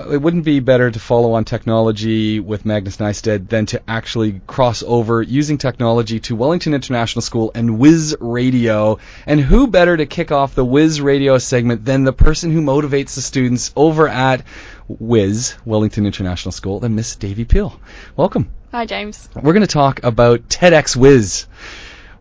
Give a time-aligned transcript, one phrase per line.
[0.00, 4.40] Uh, it wouldn't be better to follow on technology with Magnus Neisted than to actually
[4.46, 8.98] cross over using technology to Wellington International School and WIS Radio.
[9.26, 13.14] And who better to kick off the WIS Radio segment than the person who motivates
[13.14, 14.42] the students over at
[14.88, 17.78] WIS, Wellington International School, than Miss Davy Peel.
[18.16, 18.50] Welcome.
[18.72, 19.28] Hi, James.
[19.34, 21.46] We're going to talk about TEDx WIS.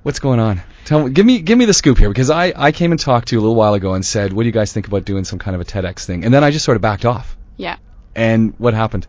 [0.03, 0.61] What's going on?
[0.85, 3.29] Tell me, give me, give me the scoop here because I, I came and talked
[3.29, 5.23] to you a little while ago and said, what do you guys think about doing
[5.23, 6.25] some kind of a TEDx thing?
[6.25, 7.37] And then I just sort of backed off.
[7.59, 7.75] Yeah.
[8.15, 9.05] And what happened?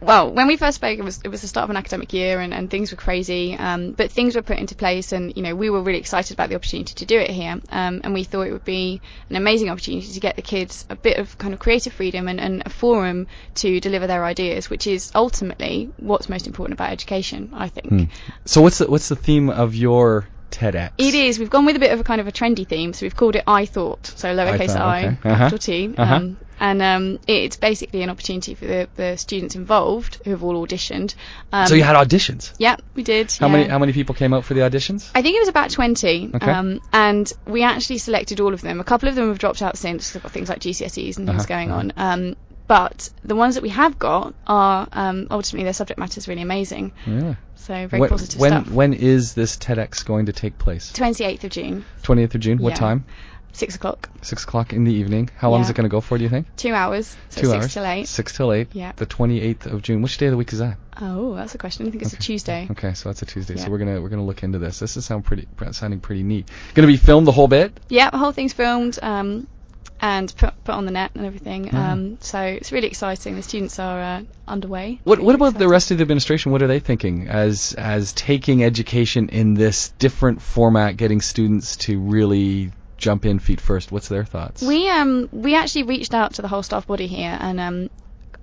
[0.00, 2.40] Well, when we first spoke, it was it was the start of an academic year,
[2.40, 3.54] and, and things were crazy.
[3.54, 6.48] Um, but things were put into place, and you know we were really excited about
[6.48, 7.60] the opportunity to do it here.
[7.70, 9.00] Um, and we thought it would be
[9.30, 12.40] an amazing opportunity to get the kids a bit of kind of creative freedom and,
[12.40, 17.50] and a forum to deliver their ideas, which is ultimately what's most important about education,
[17.52, 17.88] I think.
[17.88, 18.04] Hmm.
[18.44, 20.90] So what's the what's the theme of your TEDx?
[20.98, 21.38] It is.
[21.38, 23.36] We've gone with a bit of a kind of a trendy theme, so we've called
[23.36, 25.08] it I Thought, so lowercase thought, I, okay.
[25.08, 25.36] Uh-huh.
[25.36, 26.20] capital T, Uh-huh.
[26.62, 31.14] And um, it's basically an opportunity for the, the students involved who have all auditioned.
[31.52, 32.54] Um, So you had auditions.
[32.58, 33.32] Yeah, we did.
[33.32, 33.52] How yeah.
[33.52, 35.10] many how many people came out for the auditions?
[35.14, 36.50] I think it was about 20, Okay.
[36.50, 38.78] um, and we actually selected all of them.
[38.80, 40.12] A couple of them have dropped out since.
[40.12, 41.80] They've got things like GCSEs and things Uh-huh, going uh-huh.
[41.80, 41.92] on.
[41.96, 42.36] Um,
[42.68, 46.42] but the ones that we have got are um, ultimately their subject matter is really
[46.42, 46.92] amazing.
[47.06, 47.34] Yeah.
[47.56, 48.70] So very when, positive when stuff.
[48.70, 50.92] when is this TEDx going to take place?
[50.92, 52.58] 28th of June, 28th of June.
[52.58, 52.86] What Yeah.
[52.86, 53.04] time?
[53.52, 55.30] Six o'clock, Six o'clock in the evening.
[55.36, 56.16] How long is it going to go for?
[56.18, 56.46] Do you think?
[56.56, 57.74] two hours, so Two six hours.
[57.74, 58.08] till eight.
[58.08, 58.68] Six till eight.
[58.72, 58.92] Yeah.
[58.96, 60.02] The 28th of June.
[60.02, 60.78] Which day of the week is that?
[61.00, 61.86] Oh, that's a question.
[61.86, 62.68] I think it's a Tuesday.
[62.70, 63.56] Okay, so that's a Tuesday.
[63.56, 64.78] So we're gonna we're gonna look into this.
[64.78, 66.48] This is sound pretty sounding pretty neat.
[66.74, 67.78] Going to be filmed the whole bit.
[67.88, 69.46] Yeah, the whole thing's filmed um,
[70.00, 71.66] and put put on the net and everything.
[71.66, 71.74] Mhm.
[71.74, 73.36] Um, so it's really exciting.
[73.36, 75.00] The students are uh, underway.
[75.04, 76.52] What what about the rest of the administration?
[76.52, 81.98] What are they thinking as as taking education in this different format, getting students to
[81.98, 82.70] really
[83.02, 83.92] jump in feet first?
[83.92, 84.62] What's their thoughts?
[84.62, 87.90] We um we actually reached out to the whole staff body here and um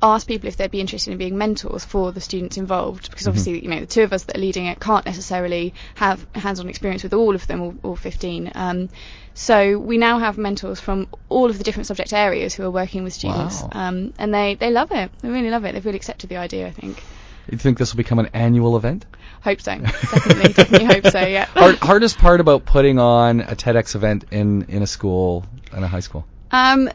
[0.02, 3.62] asked people if they'd be interested in being mentors for the students involved because obviously
[3.62, 7.04] you know the two of us that are leading it can't necessarily have hands-on experience
[7.04, 8.90] with all of them all, all 15 um
[9.34, 13.04] so we now have mentors from all of the different subject areas who are working
[13.04, 13.70] with students Wow.
[13.74, 16.68] um and they they love it they really love it they've really accepted the idea
[16.68, 17.04] I think
[17.52, 19.06] you think this will become an annual event?
[19.42, 23.96] hope so definitely definitely hope so yeah Hard, hardest part about putting on a TEDx
[23.96, 26.26] event in in a school in a high school.
[26.52, 26.90] um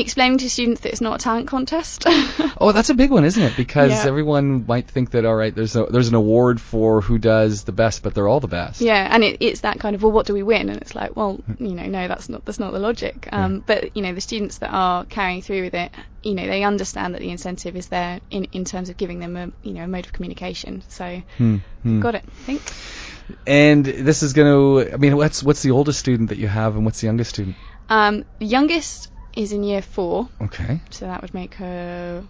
[0.00, 2.04] explaining to students that it's not a talent contest
[2.60, 3.56] Oh, that's a big one, isn't it?
[3.56, 4.04] Because Yeah.
[4.06, 7.72] everyone might think that all right, there's a, there's an award for who does the
[7.72, 8.80] best, but they're all the best.
[8.80, 10.68] Yeah, and it, it's that kind of well, what do we win?
[10.68, 13.28] And it's like, well, you know, no, that's not that's not the logic.
[13.32, 13.60] Um, Yeah.
[13.66, 15.90] But you know, the students that are carrying through with it,
[16.22, 19.36] you know, they understand that the incentive is there in in terms of giving them
[19.36, 20.82] a you know a mode of communication.
[20.88, 22.00] So Hmm, hmm.
[22.00, 22.62] got it, I think.
[23.46, 24.48] And this is going
[24.86, 24.94] to.
[24.94, 27.56] I mean, what's what's the oldest student that you have, and what's the youngest student?
[27.88, 30.80] Um, the youngest is in year four, Okay.
[30.90, 32.24] so that would make her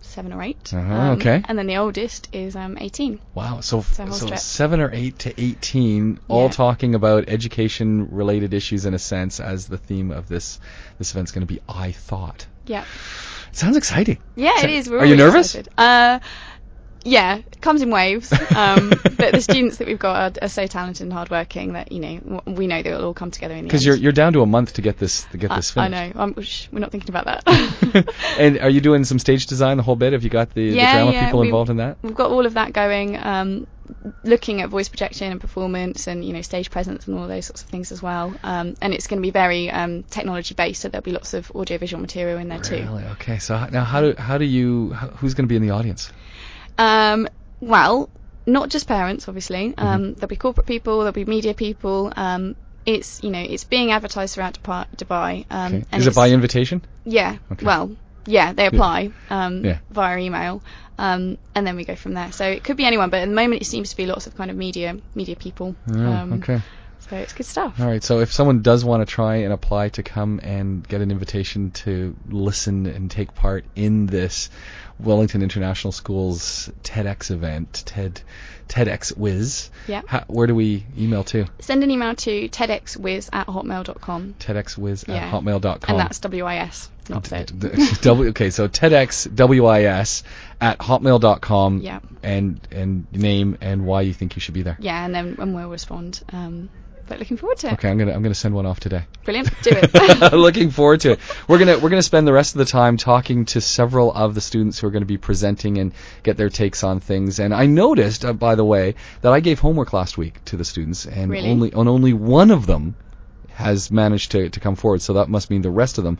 [0.00, 1.42] seven or 8 Uh-huh, Um, okay.
[1.48, 3.18] And then the oldest is um 18.
[3.34, 3.60] Wow.
[3.60, 6.50] So So so seven or eight to eighteen, all Yeah.
[6.50, 10.60] talking about education related issues in a sense, as the theme of this
[10.98, 11.60] this event's going to be.
[11.68, 12.46] I thought.
[12.66, 12.84] Yeah.
[13.52, 14.18] Sounds exciting.
[14.36, 14.90] Yeah, So- it is.
[14.90, 15.54] We're are you nervous?
[15.54, 15.72] excited.
[15.78, 16.18] Uh,
[17.04, 18.32] yeah, it comes in waves.
[18.32, 22.00] Um, but the students that we've got are, are so talented and hardworking that you
[22.00, 23.96] know w- we know they will all come together in the Because end.
[23.96, 26.14] you're you're down to a month to get this to get I, this I finished.
[26.16, 26.20] know.
[26.22, 28.14] Um, sh- we're not thinking about that.
[28.38, 30.12] and are you doing some stage design the whole bit?
[30.12, 31.98] Have you got the, Yeah, the drama yeah, people involved in that?
[32.02, 33.16] we've got all of that going.
[33.16, 33.66] Um,
[34.22, 37.62] looking at voice projection and performance and you know stage presence and all those sorts
[37.62, 38.34] of things as well.
[38.42, 41.50] Um, and it's going to be very um, technology based, so there'll be lots of
[41.50, 42.76] audiovisual material in there too.
[42.76, 43.04] Really?
[43.12, 43.38] Okay.
[43.38, 46.10] So now, how do how do you how, who's going to be in the audience?
[46.78, 47.28] Um,
[47.60, 48.10] well,
[48.46, 49.70] not just parents, obviously.
[49.70, 49.86] Mm-hmm.
[49.86, 52.12] Um, there'll be corporate people, there'll be media people.
[52.16, 54.86] Um, it's you know it's being advertised throughout Dubai.
[54.96, 55.98] Dubai um, Okay.
[55.98, 56.84] Is it by invitation?
[57.04, 57.38] Yeah.
[57.52, 57.64] Okay.
[57.64, 57.96] Well,
[58.26, 59.78] yeah, they apply um, Yeah.
[59.90, 60.62] via email,
[60.98, 62.32] um, and then we go from there.
[62.32, 64.34] So it could be anyone, but at the moment it seems to be lots of
[64.34, 65.76] kind of media media people.
[65.90, 66.60] Oh, um, okay.
[67.10, 67.78] So it's good stuff.
[67.78, 68.02] All right.
[68.02, 71.70] So if someone does want to try and apply to come and get an invitation
[71.72, 74.48] to listen and take part in this
[74.98, 78.22] Wellington International Schools TEDx event, TED
[78.68, 80.00] TEDx WIS, Yeah.
[80.06, 81.44] how, where do we email to?
[81.60, 84.36] Send an email to tedxwis at hotmail.com.
[84.40, 85.16] TEDxWIS Yeah.
[85.16, 85.80] at hotmail.com.
[85.88, 87.44] And that's W-I-S, not Z.
[88.02, 90.22] W, okay, so TEDxWIS
[90.60, 92.00] at hotmail.com Yeah.
[92.22, 94.76] and and name and why you think you should be there.
[94.80, 96.22] Yeah, and then and we'll respond.
[96.32, 96.70] Um,
[97.06, 97.72] but looking forward to it.
[97.74, 99.04] Okay, I'm gonna I'm gonna send one off today.
[99.24, 99.48] Brilliant.
[99.62, 100.32] Do it.
[100.32, 101.20] Looking forward to it.
[101.48, 104.40] We're gonna we're gonna spend the rest of the time talking to several of the
[104.40, 105.92] students who are going to be presenting and
[106.22, 107.38] get their takes on things.
[107.40, 110.64] And I noticed, uh, by the way, that I gave homework last week to the
[110.64, 111.50] students, and Really?
[111.50, 112.96] only and only one of them
[113.50, 115.02] has managed to to come forward.
[115.02, 116.18] So that must mean the rest of them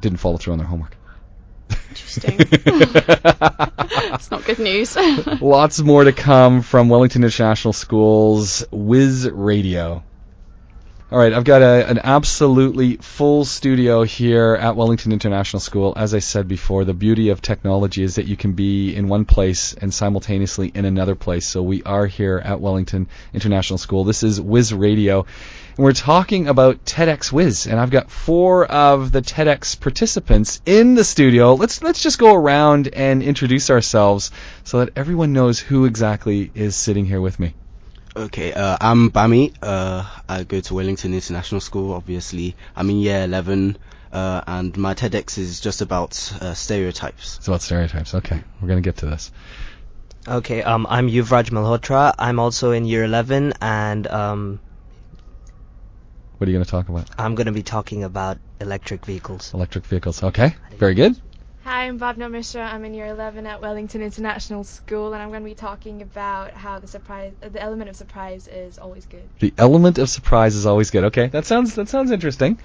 [0.00, 0.96] didn't follow through on their homework.
[1.90, 2.36] Interesting.
[2.40, 4.96] it's not good news.
[5.40, 10.02] Lots more to come from Wellington International School's WIS Radio.
[11.12, 15.92] All right, I've got a, an absolutely full studio here at Wellington International School.
[15.94, 19.26] As I said before, the beauty of technology is that you can be in one
[19.26, 21.46] place and simultaneously in another place.
[21.46, 24.04] So we are here at Wellington International School.
[24.04, 25.26] This is WIS Radio.
[25.76, 30.94] And we're talking about TEDx WIS, and I've got four of the TEDx participants in
[30.94, 31.52] the studio.
[31.52, 34.30] Let's let's just go around and introduce ourselves
[34.64, 37.52] so that everyone knows who exactly is sitting here with me.
[38.14, 39.54] Okay, uh, I'm Bami.
[39.62, 42.54] Uh, I go to Wellington International School, obviously.
[42.76, 43.78] I'm in year 11,
[44.12, 47.38] uh, and my TEDx is just about uh, stereotypes.
[47.38, 48.14] It's about stereotypes.
[48.14, 49.32] Okay, we're going to get to this.
[50.28, 52.14] Okay, um, I'm Yuvraj Malhotra.
[52.18, 54.60] I'm also in year 11, and um,
[56.36, 57.08] What are you going to talk about?
[57.18, 59.54] I'm going to be talking about electric vehicles.
[59.54, 60.22] Electric vehicles.
[60.22, 61.18] Okay, very good.
[61.64, 62.60] Hi, I'm Bhavna Mishra.
[62.60, 66.54] I'm in year 11 at Wellington International School, and I'm going to be talking about
[66.54, 69.28] how the surprise, uh, the element of surprise, is always good.
[69.38, 71.04] The element of surprise is always good.
[71.04, 72.58] Okay, that sounds that sounds interesting.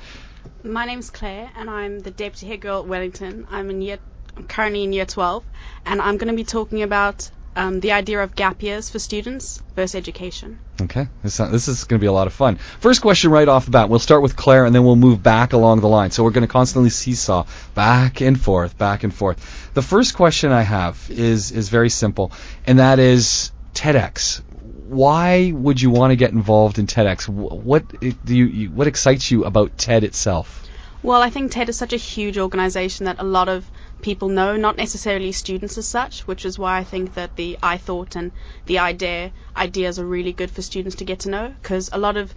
[0.64, 3.46] My name's Claire, and I'm the deputy head girl at Wellington.
[3.52, 4.00] I'm in year,
[4.36, 5.46] I'm currently in year 12,
[5.86, 9.64] and I'm going to be talking about um, the idea of gap years for students
[9.76, 10.60] versus education.
[10.80, 12.58] Okay, this, this is going to be a lot of fun.
[12.80, 13.90] First question right off the bat.
[13.90, 16.12] We'll start with Claire and then we'll move back along the line.
[16.12, 19.72] So we're going to constantly seesaw back and forth, back and forth.
[19.74, 22.32] The first question I have is is very simple,
[22.68, 24.42] and that is TEDx.
[24.88, 27.28] Why would you want to get involved in TEDx?
[27.28, 30.64] What do you, you what excites you about TED itself?
[31.02, 33.66] Well, I think TED is such a huge organization that a lot of
[34.02, 37.78] people know, not necessarily students as such, which is why I think that the I
[37.78, 38.32] thought and
[38.66, 42.18] the idea ideas are really good for students to get to know because a lot
[42.18, 42.34] of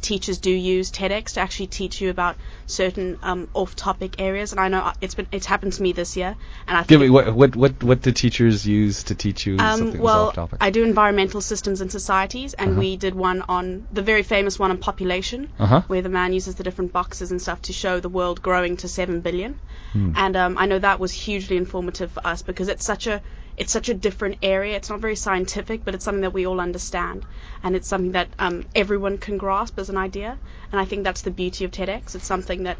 [0.00, 2.36] teachers do use TEDx to actually teach you about
[2.66, 6.34] certain um, off-topic areas, and I know it's been it's happened to me this year,
[6.66, 9.58] and I think Give me what what what what do teachers use to teach you
[9.58, 10.58] Um, something well, off topic?
[10.62, 12.80] I do environmental systems and societies, and Uh-huh.
[12.80, 15.82] we did one on the very famous one on population, Uh-huh.
[15.88, 18.88] where the man uses the different boxes and stuff to show the world growing to
[18.88, 19.58] seven billion.
[19.92, 20.12] Hmm.
[20.16, 23.22] And um, I know that was hugely informative for us because it's such a
[23.56, 24.76] it's such a different area.
[24.76, 27.26] It's not very scientific, but it's something that we all understand,
[27.62, 30.38] and it's something that um, everyone can grasp as an idea.
[30.70, 32.14] And I think that's the beauty of TEDx.
[32.14, 32.78] It's something that,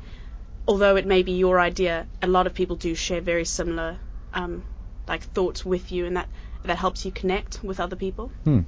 [0.67, 3.99] although it may be your idea, a lot of people do share very similar
[4.33, 4.65] um,
[5.07, 6.29] like thoughts with you, and that
[6.65, 8.31] that helps you connect with other people.
[8.45, 8.61] Hmm.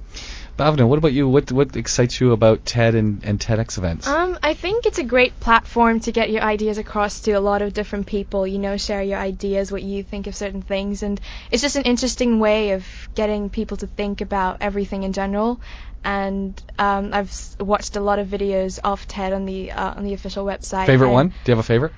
[0.57, 1.27] Bhavna, what about you?
[1.27, 4.07] What what excites you about TED and, and TEDx events?
[4.07, 7.61] Um, I think it's a great platform to get your ideas across to a lot
[7.61, 8.45] of different people.
[8.47, 11.19] You know, share your ideas, what you think of certain things, and
[11.51, 15.59] it's just an interesting way of getting people to think about everything in general.
[16.03, 20.03] And um, I've s- watched a lot of videos of TED on the uh, on
[20.03, 20.85] the official website.
[20.85, 21.29] favorite one?
[21.29, 21.93] Do you have a favorite?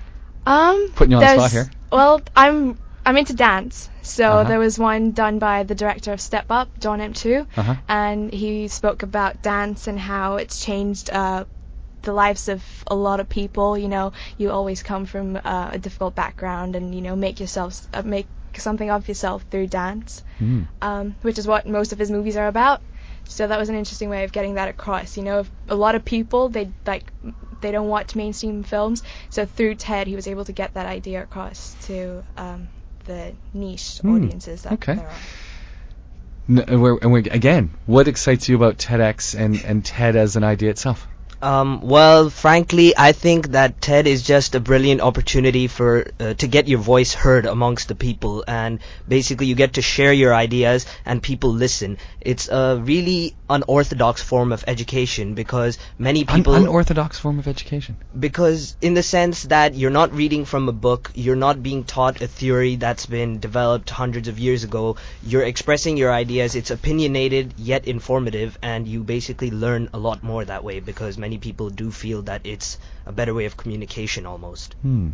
[0.46, 1.72] Um, Putting you on the there's- spot here.
[1.92, 4.44] Well, I'm I'm into dance, so Uh-huh.
[4.50, 7.14] there was one done by the director of Step Up, Jon M.
[7.14, 7.76] Chu, Uh-huh.
[7.88, 11.46] and he spoke about dance and how it's changed uh,
[12.02, 13.78] the lives of a lot of people.
[13.78, 17.88] You know, you always come from uh, a difficult background, and you know, make yourself
[17.94, 18.28] uh, make
[18.58, 20.64] something of yourself through dance, Hmm.
[20.82, 22.82] um, which is what most of his movies are about.
[23.24, 25.16] So that was an interesting way of getting that across.
[25.16, 27.14] You know, a lot of people they like
[27.62, 31.24] they don't watch mainstream films, so through TED he was able to get that idea
[31.24, 32.68] across to um,
[33.08, 34.96] the niche Hmm, audiences that okay.
[34.96, 35.28] there are.
[36.50, 40.36] N- and we're, and we're, again, what excites you about TEDx and, and TED as
[40.36, 41.08] an idea itself?
[41.42, 46.48] Um, well, frankly, I think that TED is just a brilliant opportunity for uh, to
[46.48, 50.86] get your voice heard amongst the people, and basically you get to share your ideas
[51.06, 51.98] and people listen.
[52.22, 57.96] It's a really unorthodox form of education because many people Un- unorthodox form of education.
[58.20, 62.20] because in the sense that you're not reading from a book, you're not being taught
[62.22, 64.98] a theory that's been developed hundreds of years ago.
[65.24, 66.56] You're expressing your ideas.
[66.56, 71.38] It's opinionated yet informative, and you basically learn a lot more that way because many
[71.48, 74.76] people do feel that it's a better way of communication almost.
[74.82, 75.10] Hmm.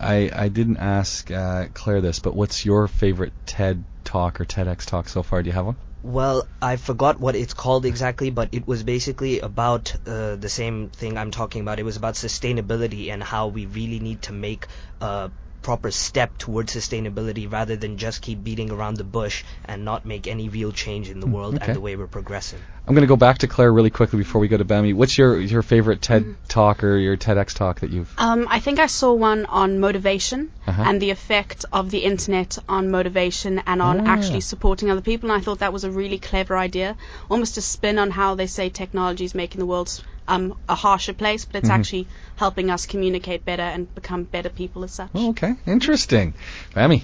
[0.00, 4.86] I I didn't ask uh, Claire this, but what's your favorite TED talk or TEDx
[4.86, 5.42] talk so far?
[5.42, 5.76] Do you have one?
[6.02, 10.88] Well, I forgot what it's called exactly, but it was basically about uh, the same
[10.88, 11.78] thing I'm talking about.
[11.78, 14.66] It was about sustainability and how we really need to make
[15.02, 15.30] a
[15.62, 20.26] proper step towards sustainability rather than just keep beating around the bush and not make
[20.26, 21.66] any real change in the world okay.
[21.66, 22.60] and the way we're progressing.
[22.86, 24.94] I'm going to go back to Claire really quickly before we go to Bami.
[24.94, 28.12] What's your your favorite TED talk or your TEDx talk that you've?
[28.18, 30.82] Um, I think I saw one on motivation, Uh-huh.
[30.86, 34.12] and the effect of the internet on motivation and on Ah.
[34.14, 35.30] actually supporting other people.
[35.30, 36.96] And I thought that was a really clever idea,
[37.30, 39.88] almost a spin on how they say technology is making the world
[40.28, 41.74] um, a harsher place, but it's Mhm.
[41.74, 42.06] actually
[42.36, 45.10] helping us communicate better and become better people as such.
[45.14, 46.34] Oh, okay, interesting.
[46.74, 47.02] Bammy,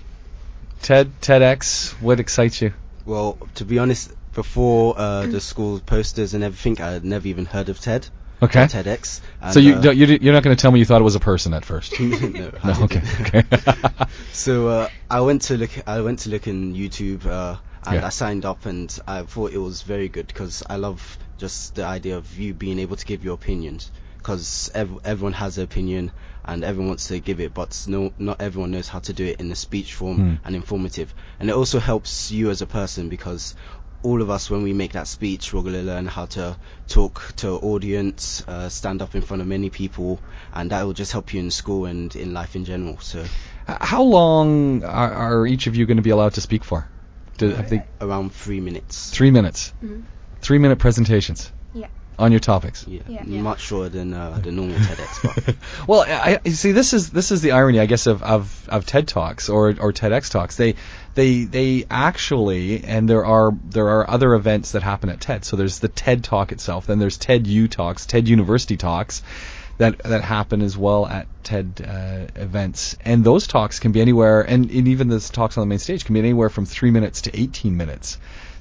[0.83, 2.73] TED, TEDx, what excites you?
[3.05, 7.47] Well, to be honest, before uh, the school posters and everything, I had never even
[7.47, 8.07] heard of TED.
[8.43, 8.65] Okay.
[8.65, 9.23] or TEDx.
[9.41, 11.05] And, So you uh, don't, you you're not going to tell me you thought it
[11.05, 11.99] was a person at first?
[12.01, 13.35] no, No, okay, didn't.
[13.35, 14.07] okay.
[14.33, 15.71] so uh, I went to look.
[15.89, 18.07] I went to look in YouTube, uh, and Yeah.
[18.07, 21.01] I signed up, and I thought it was very good because I love
[21.39, 23.91] just the idea of you being able to give your opinions.
[24.19, 26.11] Because ev- everyone has an opinion,
[26.45, 29.41] and everyone wants to give it, but no, not everyone knows how to do it
[29.41, 30.35] in a speech form Hmm.
[30.45, 31.15] and informative.
[31.41, 33.55] And it also helps you as a person because
[34.07, 37.33] all of us, when we make that speech, we're going to learn how to talk
[37.37, 40.21] to an audience, uh, stand up in front of many people,
[40.53, 42.99] and that will just help you in school and in life in general.
[43.01, 43.25] So
[43.67, 46.87] How long are, are each of you going to be allowed to speak for?
[47.39, 49.11] Do, have they, around three minutes.
[49.11, 49.73] three minutes.
[49.85, 50.05] Mhm.
[50.41, 51.53] Three minute presentations.
[51.75, 51.89] Yeah.
[52.19, 52.87] On your topics.
[52.89, 53.23] Yeah, Yeah.
[53.27, 53.43] Yeah.
[53.43, 55.45] much shorter than uh, the normal TEDx.
[55.47, 55.57] But
[55.87, 56.73] well, I, I see.
[56.73, 59.93] This is this is the irony, I guess, of, of, of TED talks or or
[59.93, 60.57] TEDx talks.
[60.57, 60.77] They
[61.15, 65.45] they they actually, and there are there are other events that happen at TED.
[65.45, 66.87] So there's the TED talk itself.
[66.87, 69.23] Then there's TED U talks, TED University talks,
[69.79, 72.97] that that happen as well at TED uh, events.
[73.05, 76.05] And those talks can be anywhere, and, and even the talks on the main stage
[76.05, 78.19] can be anywhere from three minutes to 18 minutes.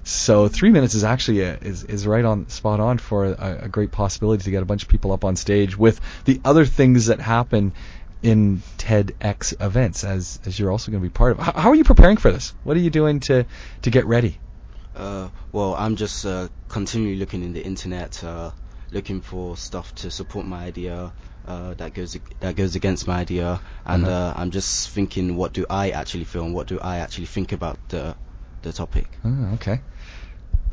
[0.07, 3.67] So three minutes is actually a, is is right on spot on for a, a
[3.67, 7.07] great possibility to get a bunch of people up on stage with the other things
[7.07, 7.73] that happen
[8.21, 11.39] in TEDx events as as you're also going to be part of.
[11.39, 12.53] How, how are you preparing for this?
[12.63, 13.45] What are you doing to
[13.81, 14.37] to get ready?
[14.95, 18.51] uh, well, I'm just uh, continually looking in the internet, uh,
[18.91, 21.11] looking for stuff to support my idea.
[21.47, 24.13] Uh, that goes that goes against my idea, and Uh-huh.
[24.13, 27.51] uh, I'm just thinking, what do I actually feel, and what do I actually think
[27.53, 28.15] about the
[28.65, 29.07] the topic?
[29.23, 29.79] Oh, okay.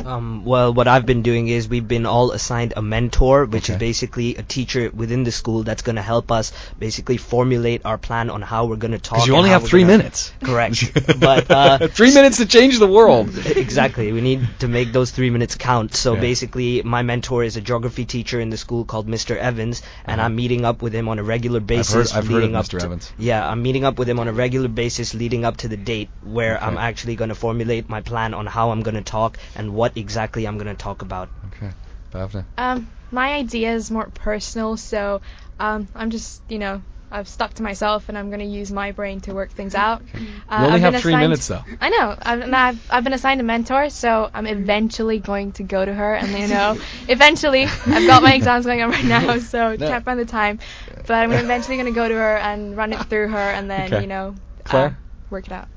[0.07, 3.75] Um, well, what I've been doing is we've been all assigned a mentor, which Okay.
[3.75, 7.99] is basically a teacher within the school that's going to help us basically formulate our
[7.99, 9.19] plan on how we're going to talk.
[9.19, 10.33] Because you only have three gonna- minutes.
[10.43, 10.93] Correct.
[11.21, 13.31] but uh, three minutes to change the world.
[13.47, 14.13] exactly.
[14.13, 15.95] We need to make those three minutes count.
[15.95, 16.21] So Yeah.
[16.21, 19.37] basically, my mentor is a geography teacher in the school called Mr.
[19.37, 20.27] Evans, and Uh-huh.
[20.27, 22.13] I'm meeting up with him on a regular I've basis.
[22.13, 22.79] heard, I've heard of Mr.
[22.79, 23.13] to- Evans.
[23.19, 26.09] Yeah, I'm meeting up with him on a regular basis leading up to the date
[26.23, 29.75] where I'm actually going to formulate my plan on how I'm going to talk and
[29.75, 31.29] what exactly I'm going to talk about.
[31.47, 31.71] Okay,
[32.13, 32.45] Bhavna.
[32.59, 35.21] Um, my idea is more personal, so
[35.59, 38.93] um, I'm just, you know, I've stuck to myself, and I'm going to use my
[38.93, 40.01] brain to work things out.
[40.01, 41.63] Uh, You only I've have been three assigned- minutes though.
[41.81, 42.17] I know.
[42.23, 45.93] I've, and I've I've been assigned a mentor, so I'm eventually going to go to
[45.93, 49.89] her, and you know, eventually I've got my exams going on right now, so No.
[49.89, 50.59] can't find the time.
[51.07, 53.93] But I'm eventually going to go to her and run it through her, and then
[53.93, 54.01] Okay.
[54.01, 54.35] you know,
[54.71, 54.91] uh,
[55.29, 55.69] work it out.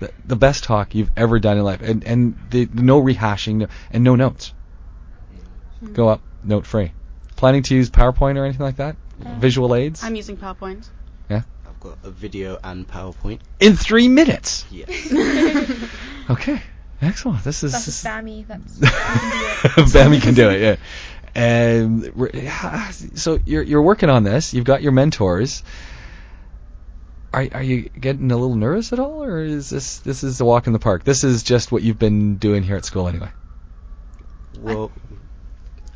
[0.00, 4.04] The, the best talk you've ever done in life, and and the, no rehashing and
[4.04, 4.52] no notes.
[5.92, 6.92] Go up, note free.
[7.36, 8.96] Planning to use PowerPoint or anything like that?
[9.24, 10.02] Uh, Visual aids?
[10.04, 10.88] I'm using PowerPoint.
[11.28, 11.42] Yeah.
[11.66, 13.40] I've got a video and PowerPoint.
[13.60, 14.64] in three minutes.
[14.70, 15.12] Yes.
[16.30, 16.62] Okay,
[17.02, 17.42] excellent.
[17.42, 18.46] This is That's a this- spammy.
[18.46, 18.78] That's
[19.92, 20.60] Bammy can do it.
[20.60, 20.76] Yeah.
[21.34, 24.54] And yeah, so you're you're working on this.
[24.54, 25.64] You've got your mentors.
[27.32, 30.44] Are are you getting a little nervous at all, or is this this is a
[30.44, 31.02] walk in the park?
[31.02, 33.30] This is just what you've been doing here at school anyway.
[34.60, 34.92] well,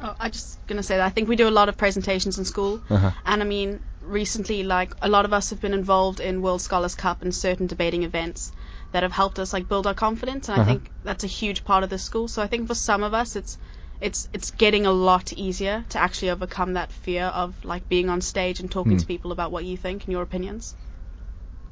[0.06, 2.44] Oh, I'm just gonna say that I think we do a lot of presentations in
[2.44, 3.10] school, Uh-huh.
[3.24, 6.94] and I mean recently, like a lot of us have been involved in World Scholars
[6.94, 8.52] Cup and certain debating events
[8.92, 10.70] that have helped us like build our confidence, and Uh-huh.
[10.70, 12.28] I think that's a huge part of the school.
[12.28, 13.56] So I think for some of us, it's
[13.98, 18.20] it's it's getting a lot easier to actually overcome that fear of like being on
[18.20, 18.98] stage and talking Hmm.
[18.98, 20.74] to people about what you think and your opinions.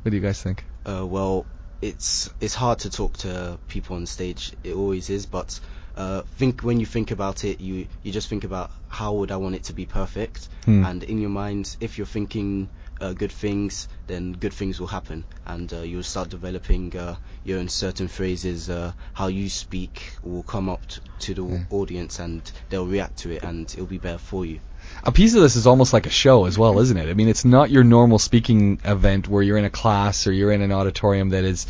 [0.02, 0.64] What do you guys think?
[0.86, 1.46] Uh, well,
[1.82, 4.52] it's it's hard to talk to people on stage.
[4.64, 5.60] It always is, but
[5.96, 9.36] uh, think when you think about it, you you just think about how would I
[9.36, 10.84] want it to be perfect, Hmm.
[10.84, 12.68] and in your mind, if you're thinking
[13.00, 17.58] uh, good things, then good things will happen, and uh, you'll start developing uh, your
[17.58, 18.70] own certain phrases.
[18.70, 21.64] Uh, how you speak will come up t- to the Yeah.
[21.70, 24.60] audience, and they'll react to it, and it'll be better for you.
[25.04, 27.08] A piece of this is almost like a show as well, isn't it?
[27.08, 30.52] I mean, it's not your normal speaking event where you're in a class or you're
[30.52, 31.66] in an auditorium that is,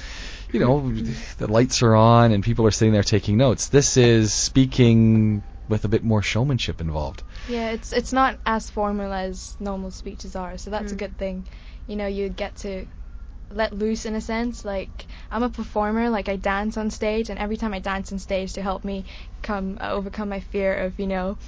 [0.52, 0.90] you know,
[1.38, 3.68] the lights are on and people are sitting there taking notes.
[3.68, 7.22] This is speaking with a bit more showmanship involved.
[7.48, 10.98] Yeah, it's it's not as formal as normal speeches are, so that's a Mm.
[10.98, 11.46] good thing.
[11.86, 12.86] You know, you get to
[13.50, 14.64] let loose in a sense.
[14.64, 18.18] Like I'm a performer, like I dance on stage, and every time I dance on
[18.18, 19.04] stage to help me
[19.42, 21.38] come uh, overcome my fear of you know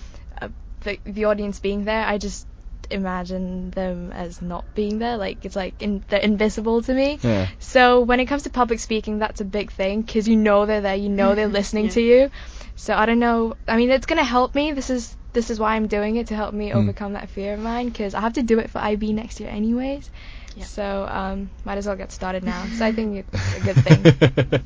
[0.41, 0.49] uh,
[0.81, 2.47] the the audience being there, I just
[2.95, 5.17] imagine them as not being there.
[5.19, 7.19] Like it's like in, they're invisible to me.
[7.23, 7.49] Yeah.
[7.59, 10.81] So when it comes to public speaking, that's a big thing because you know they're
[10.81, 11.91] there, you know they're listening Yeah.
[11.93, 12.31] to you.
[12.77, 13.55] So I don't know.
[13.69, 14.73] I mean, it's gonna help me.
[14.73, 16.77] This is this is why I'm doing it to help me Mm.
[16.77, 19.51] overcome that fear of mine because I have to do it for IB next year
[19.51, 20.09] anyways.
[20.55, 20.65] Yeah.
[20.65, 22.65] So um, might as well get started now.
[22.79, 24.63] So I think it's a good thing.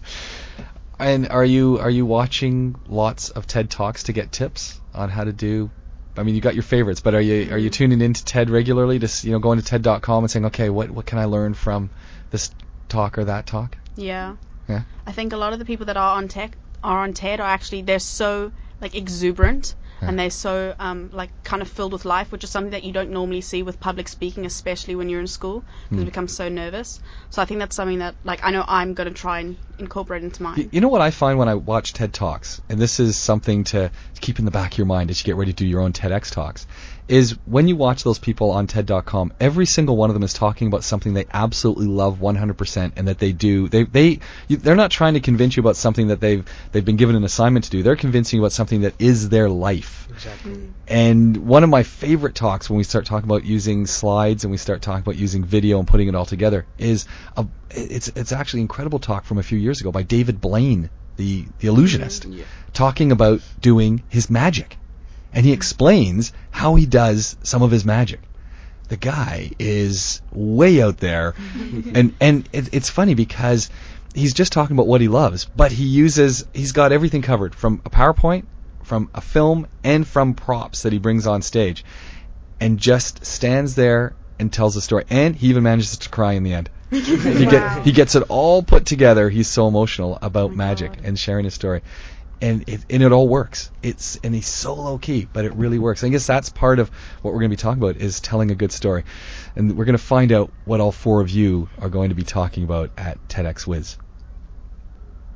[0.99, 5.25] and are you are you watching lots of TED talks to get tips on how
[5.25, 5.71] to do?
[6.19, 7.85] I mean, you got your favorites, but are you are you mm-hmm.
[7.85, 8.99] tuning into TED regularly?
[8.99, 11.91] Just you know, going to TED.com and saying, okay, what what can I learn from
[12.31, 12.51] this
[12.89, 13.77] talk or that talk?
[13.97, 14.37] Yeah.
[14.69, 14.83] Yeah.
[15.07, 17.49] I think a lot of the people that are on tech are on TED are
[17.49, 20.09] actually they're so like exuberant Yeah.
[20.09, 22.93] and they're so um, like kind of filled with life, which is something that you
[22.93, 25.99] don't normally see with public speaking, especially when you're in school because Hmm.
[25.99, 27.01] you become so nervous.
[27.31, 30.23] So I think that's something that like I know I'm going to try and incorporate
[30.23, 30.69] into mine.
[30.73, 33.91] You know what I find when I watch TED Talks, and this is something to
[34.21, 35.93] keep in the back of your mind as you get ready to do your own
[35.93, 36.67] TEDx talks,
[37.09, 40.69] is when you watch those people on TED.com, every single one of them is talking
[40.69, 43.69] about something they absolutely love 100%, and that they do.
[43.69, 46.97] They they you, they're not trying to convince you about something that they've they've been
[46.97, 47.83] given an assignment to do.
[47.83, 50.07] They're convincing you about something that is their life.
[50.11, 50.53] Exactly.
[50.53, 50.71] Mm-hmm.
[50.87, 54.59] And one of my favorite talks when we start talking about using slides and we
[54.59, 58.61] start talking about using video and putting it all together is a, it's it's actually
[58.61, 62.41] an incredible talk from a few years ago by David Blaine, the the illusionist, mm-hmm.
[62.41, 62.45] Yeah.
[62.73, 64.77] talking about doing his magic.
[65.33, 68.21] And he explains how he does some of his magic.
[68.89, 71.35] The guy is way out there,
[71.95, 73.69] and and it, it's funny because
[74.15, 77.83] he's just talking about what he loves, but he uses he's got everything covered from
[77.85, 78.47] a PowerPoint,
[78.85, 81.85] from a film, and from props that he brings on stage,
[82.61, 85.05] and just stands there and tells the story.
[85.11, 86.71] And he even manages to cry in the end.
[86.91, 89.29] he, get, he gets it all put together.
[89.29, 91.05] He's so emotional about Oh magic God.
[91.05, 91.83] and sharing his story.
[92.41, 93.71] And it, and it all works.
[93.83, 96.05] It's and he's so low key, but it really works.
[96.05, 96.89] I guess that's part of
[97.23, 99.05] what we're going to be talking about is telling a good story,
[99.57, 102.23] and we're going to find out what all four of you are going to be
[102.23, 103.99] talking about at TEDx WIS.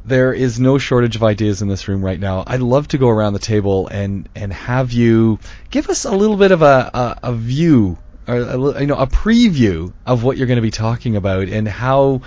[0.04, 2.42] There is no shortage of ideas in this room right now.
[2.46, 5.38] I'd love to go around the table and and have you
[5.70, 9.06] give us a little bit of a a, a view or a, you know a
[9.06, 12.22] preview of what you're going to be talking about and how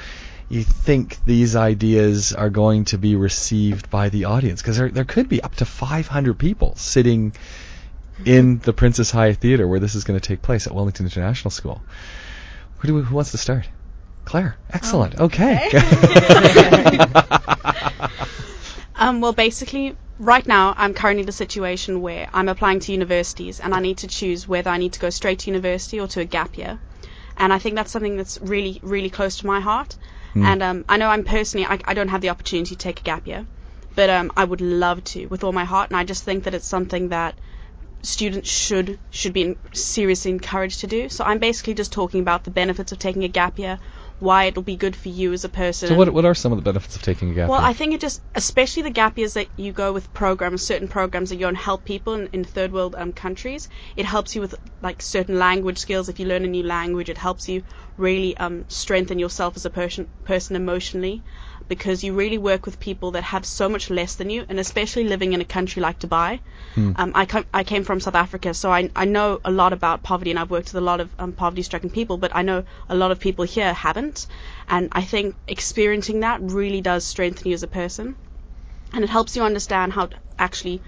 [0.50, 5.06] you think these ideas are going to be received by the audience because there there
[5.06, 7.34] could be up to 500 people sitting
[8.24, 11.52] in the Princess Hyatt Theater where this is going to take place at Wellington International
[11.52, 11.82] School.
[12.78, 13.68] Who, do we, who wants to start?
[14.24, 14.58] Claire.
[14.72, 15.20] Excellent.
[15.20, 15.70] okay.
[18.98, 23.60] Um, well, basically, right now I'm currently in a situation where I'm applying to universities
[23.60, 26.22] and I need to choose whether I need to go straight to university or to
[26.22, 26.80] a gap year.
[27.38, 29.98] And I think that's something that's really, really close to my heart.
[30.36, 30.44] Hmm.
[30.44, 33.04] And um, I know I'm personally, I, I don't have the opportunity to take a
[33.04, 33.46] gap year,
[33.96, 35.90] but um, I would love to with all my heart.
[35.90, 37.36] And I just think that it's something that
[38.02, 41.08] students should should be seriously encouraged to do.
[41.08, 43.80] So I'm basically just talking about the benefits of taking a gap year,
[44.20, 45.90] why it'll be good for you as a person.
[45.90, 47.70] so what what are some of the benefits of taking a gap Well, year?
[47.70, 51.30] I think it just, especially the gap years that you go with programs, certain programs
[51.30, 53.68] that you go and help people in, in third world um, countries.
[53.96, 56.10] It helps you with like certain language skills.
[56.10, 57.64] If you learn a new language, it helps you
[57.98, 61.24] really um, strengthen yourself as a person, person emotionally,
[61.68, 65.04] because you really work with people that have so much less than you, and especially
[65.04, 66.40] living in a country like Dubai.
[66.76, 66.92] Hmm.
[66.96, 70.04] Um, I, com- I came from South Africa, so I, I know a lot about
[70.04, 72.96] poverty, and I've worked with a lot of um, poverty-stricken people, but I know a
[72.96, 74.28] lot of people here haven't,
[74.70, 78.16] and I think experiencing that really does strengthen you as a person,
[78.94, 80.82] and it helps you understand how actually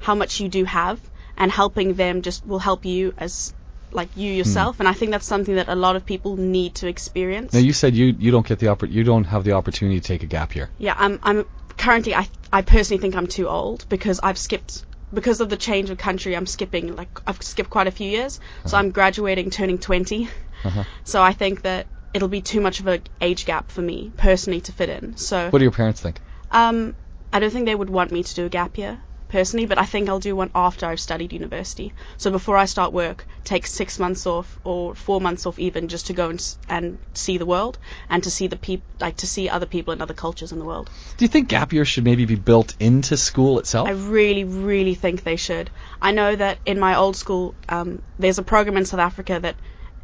[0.00, 1.00] how much you do have,
[1.36, 3.54] and helping them just will help you as
[3.92, 6.86] like you yourself, and I think that's something that a lot of people need to
[6.88, 7.52] experience.
[7.52, 10.06] now you said you you don't get the oppor- you don't have the opportunity to
[10.06, 10.70] take a gap year.
[10.78, 11.44] Yeah, I'm I'm
[11.76, 15.90] currently I I personally think I'm too old because I've skipped because of the change
[15.90, 18.38] of country, I'm skipping like I've skipped quite a few years.
[18.66, 20.28] So I'm graduating, turning 20.
[20.64, 20.84] Uh-huh.
[21.04, 24.60] So I think that it'll be too much of an age gap for me personally
[24.62, 25.16] to fit in.
[25.16, 26.20] So What do your parents think?
[26.50, 26.94] um,
[27.32, 28.98] I don't think they would want me to do a gap year
[29.30, 31.92] personally, but I think I'll do one after I've studied university.
[32.16, 36.08] So before I start work, take six months off or four months off even just
[36.08, 39.48] to go and, and see the world and to see the peop- like to see
[39.48, 40.90] other people and other cultures in the world.
[41.16, 43.88] Do you think gap year should maybe be built into school itself?
[43.88, 45.70] I really, really think they should.
[46.02, 49.56] I know that in my old school, um, there's a program in South Africa that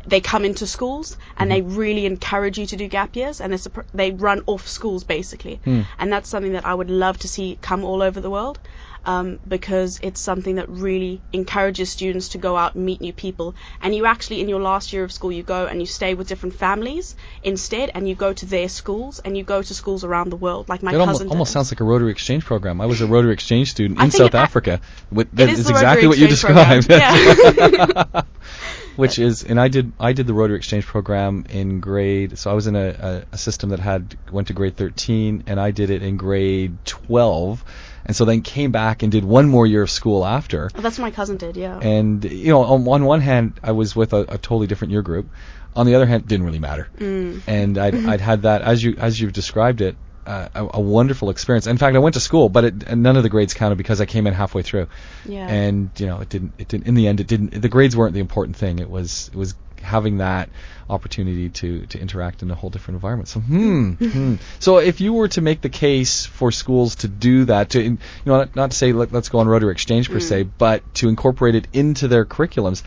[0.07, 3.53] they come into schools and they really encourage you to do gap years, and
[3.93, 5.61] they run off schools basically,
[5.99, 8.61] and that's something that I would love to see come all over the world.
[9.07, 13.55] Um, because it's something that really encourages students to go out and meet new people.
[13.81, 16.27] And you actually, in your last year of school, you go and you stay with
[16.27, 17.15] different families
[17.45, 20.69] instead, and you go to their schools and you go to schools around the world,
[20.69, 21.09] like my it cousin.
[21.09, 22.81] almost, almost sounds like a Rotary Exchange program.
[22.81, 24.81] I was a Rotary Exchange student in South it- Africa.
[25.13, 26.91] With, It that is is exactly what you described.
[26.91, 28.23] Yeah.
[28.97, 32.39] Which is, and I did, I did the Rotary Exchange program in grade.
[32.39, 35.61] So I was in a, a, a system that had went to grade 13, and
[35.61, 37.63] I did it in grade 12,
[38.07, 40.71] and so then came back and did one more year of school after.
[40.75, 41.79] Oh, that's what my cousin did, yeah.
[41.79, 45.03] And you know, on, on one hand, I was with a, a totally different year
[45.03, 45.29] group.
[45.75, 46.89] On the other hand, it didn't really matter.
[46.99, 47.43] Mm.
[47.47, 51.31] And I'd, I'd had that as you as you've described it, uh, a, a wonderful
[51.31, 51.67] experience.
[51.67, 54.07] In fact, I went to school, but it, none of the grades counted because I
[54.07, 54.89] came in halfway through.
[55.25, 55.47] Yeah.
[55.49, 56.55] And you know, it didn't.
[56.59, 56.87] It didn't.
[56.87, 57.61] In the end, it didn't.
[57.61, 58.79] The grades weren't the important thing.
[58.79, 59.29] It was.
[59.33, 60.49] It was having that
[60.89, 63.29] opportunity to to interact in a whole different environment.
[63.29, 63.93] So, hmm.
[63.93, 64.35] hmm.
[64.59, 67.99] So, if you were to make the case for schools to do that, to you
[68.25, 71.09] know, not, not to say let, let's go on Rotary Exchange per se, but to
[71.09, 72.83] incorporate it into their curriculums.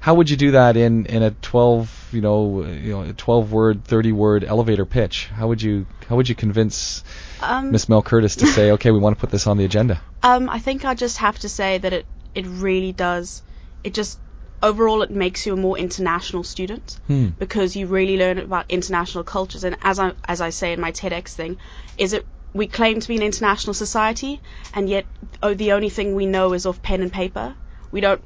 [0.00, 3.52] How would you do that in, in a 12 you know you know a 12
[3.52, 5.28] word 30 word elevator pitch?
[5.34, 7.02] How would you how would you convince
[7.40, 10.02] Um, Miss Mel Curtis to say okay we want to put this on the agenda?
[10.22, 13.42] Um, I think I just have to say that it it really does.
[13.82, 14.18] It just
[14.68, 17.28] overall it makes you a more international student Hmm.
[17.44, 19.64] because you really learn about international cultures.
[19.64, 21.56] And as I as I say in my TEDx thing,
[21.98, 24.40] is it we claim to be an international society,
[24.74, 25.06] and yet
[25.42, 27.54] oh, the only thing we know is off pen and paper.
[27.90, 28.22] We don't.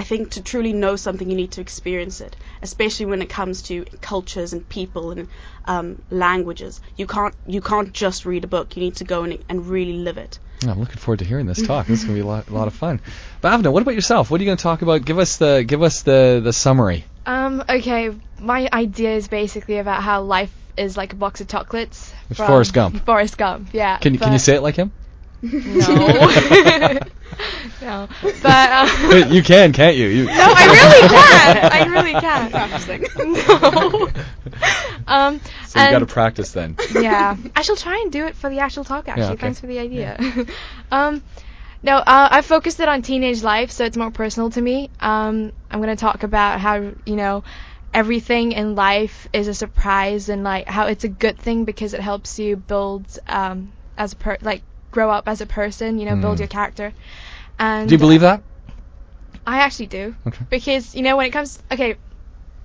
[0.00, 3.62] I think to truly know something, you need to experience it, especially when it comes
[3.62, 5.28] to cultures and people and
[5.66, 6.80] um, languages.
[6.96, 8.76] You can't you can't just read a book.
[8.76, 10.38] You need to go and, and really live it.
[10.68, 11.86] I'm looking forward to hearing this talk.
[11.86, 13.00] This is going to be a lot, a lot of fun.
[13.42, 14.30] Bhavna, what about yourself?
[14.30, 15.04] What are you going to talk about?
[15.04, 17.04] Give us the give us the the summary.
[17.24, 22.12] Um, okay, my idea is basically about how life is like a box of chocolates.
[22.28, 23.04] It's from- Forrest Gump.
[23.06, 23.98] Forrest Gump, yeah.
[23.98, 24.92] Can you can you say it like him?
[25.42, 26.98] No.
[27.80, 28.08] no.
[28.42, 30.06] But um, you can, can't you?
[30.08, 31.68] you no, I really can.
[31.72, 32.52] I really can.
[33.32, 34.08] no.
[35.06, 36.76] Um, so you got to practice then.
[36.90, 39.08] yeah, I shall try and do it for the actual talk.
[39.08, 39.36] Actually, okay.
[39.40, 40.16] thanks for the idea.
[40.90, 41.22] um,
[41.82, 44.90] no, uh, I focused it on teenage life, so it's more personal to me.
[45.00, 46.74] Um, I'm gonna talk about how
[47.06, 47.42] you know
[47.92, 52.00] everything in life is a surprise and like how it's a good thing because it
[52.00, 55.98] helps you build um as a per like grow up as a person.
[55.98, 56.40] You know, build Mm.
[56.40, 56.92] your character.
[57.60, 58.42] And Do you believe that?
[59.46, 60.14] I actually do.
[60.26, 60.46] Okay.
[60.48, 61.96] Because, you know, when it comes, okay,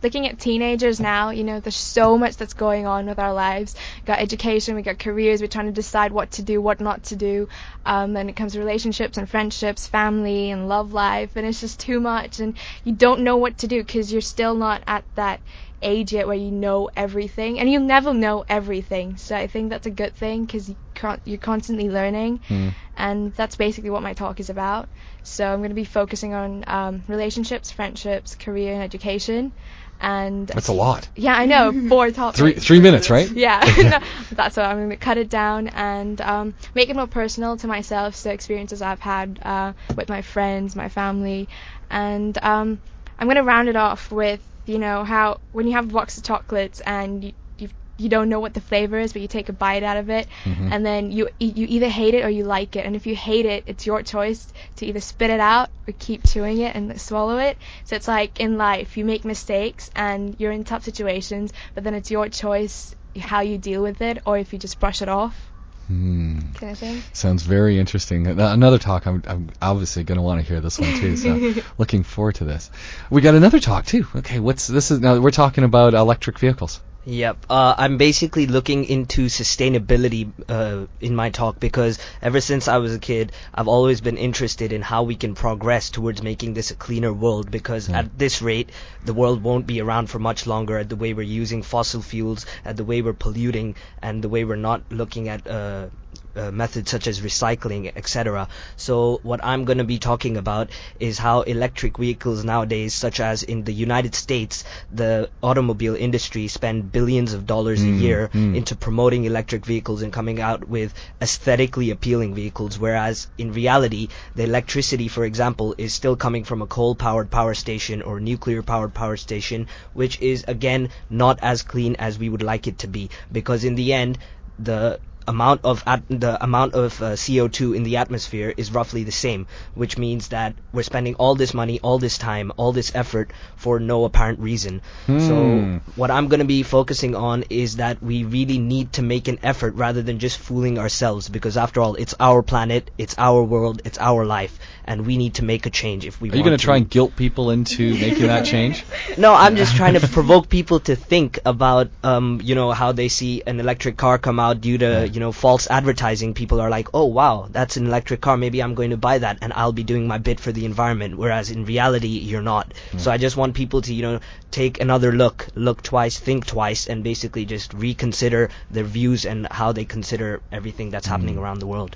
[0.02, 3.76] looking at teenagers now, you know, there's so much that's going on with our lives.
[3.98, 7.04] We got education, we got careers, we're trying to decide what to do, what not
[7.06, 7.50] to do.
[7.86, 11.80] Um, then it comes to relationships and friendships, family and love life, and it's just
[11.80, 12.40] too much.
[12.40, 12.56] And
[12.86, 15.42] you don't know what to do because you're still not at that
[15.82, 19.18] age yet where you know everything, and you'll never know everything.
[19.18, 22.70] So I think that's a good thing because you con- you're constantly learning Hmm.
[22.96, 24.90] and that's basically what my talk is about.
[25.24, 29.52] So I'm going to be focusing on um, relationships, friendships, career, and education.
[30.00, 31.08] And That's a lot.
[31.16, 32.40] yeah, I know four topics.
[32.40, 33.30] Three three minutes, right?
[33.36, 34.00] Yeah, no,
[34.32, 37.68] that's what I'm going to cut it down and um, make it more personal to
[37.68, 38.16] myself.
[38.16, 41.48] So experiences I've had uh, with my friends, my family,
[41.90, 42.80] and um,
[43.18, 46.18] I'm going to round it off with you know how when you have a box
[46.18, 49.48] of chocolates and you you, you don't know what the flavor is, but you take
[49.50, 50.72] a bite out of it, Mhm.
[50.74, 52.86] and then you you either hate it or you like it.
[52.86, 54.48] And if you hate it, it's your choice
[54.78, 57.58] to either spit it out or keep chewing it and swallow it.
[57.86, 61.94] So it's like in life, you make mistakes and you're in tough situations, but then
[61.96, 65.52] it's your choice how you deal with it or if you just brush it off,
[65.88, 66.40] Hmm.
[66.56, 67.02] kind of thing.
[67.14, 68.26] Sounds very interesting.
[68.26, 69.06] Another talk.
[69.06, 71.16] I'm, I'm obviously going to want to hear this one too.
[71.16, 72.72] So looking forward to this.
[73.12, 74.08] We got another talk too.
[74.16, 74.90] Okay, what's this?
[74.90, 76.82] Is now we're talking about electric vehicles.
[77.06, 77.46] Yep.
[77.52, 82.96] Uh, I'm basically looking into sustainability uh, in my talk because ever since I was
[82.96, 86.76] a kid, I've always been interested in how we can progress towards making this a
[86.76, 87.52] cleaner world.
[87.52, 88.00] Because Yeah.
[88.00, 88.72] at this rate,
[89.04, 90.80] the world won't be around for much longer.
[90.80, 94.44] At the way we're using fossil fuels, at the way we're polluting, and the way
[94.44, 95.88] we're not looking at uh,
[96.36, 98.48] uh, methods such as recycling, etc.
[98.76, 103.44] So what I'm going to be talking about is how electric vehicles nowadays, such as
[103.44, 109.26] in the United States, the automobile industry spend billions of dollars a year into promoting
[109.26, 115.26] electric vehicles and coming out with aesthetically appealing vehicles, whereas in reality, the electricity, for
[115.26, 120.46] example, is still coming from a coal-powered power station or nuclear-powered power station, which is
[120.48, 124.18] again not as clean as we would like it to be, because in the end,
[124.60, 129.12] the amount of at- the amount of uh, CO2 in the atmosphere is roughly the
[129.12, 133.32] same, which means that we're spending all this money, all this time, all this effort
[133.56, 134.82] for no apparent reason.
[135.06, 135.20] Hmm.
[135.20, 139.28] So what I'm going to be focusing on is that we really need to make
[139.28, 143.44] an effort rather than just fooling ourselves because after all, it's our planet, it's our
[143.44, 146.36] world, it's our life, and we need to make a change if we want to.
[146.36, 148.86] Are you going to try and guilt people into making that change?
[149.18, 153.08] no, I'm just trying to provoke people to think about, um, you know, how they
[153.08, 156.34] see an electric car come out due to, you know, false advertising.
[156.34, 158.38] People are like, oh wow, that's an electric car.
[158.38, 161.18] Maybe I'm going to buy that, and I'll be doing my bit for the environment.
[161.18, 162.74] Whereas in reality, you're not.
[162.98, 164.20] So I just want people to, you know,
[164.52, 169.72] take another look, look twice, think twice, and basically just reconsider their views and how
[169.72, 171.96] they consider everything that's happening around the world.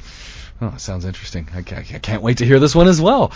[0.62, 1.48] Oh, sounds interesting.
[1.56, 3.32] I can't wait to hear this one as well.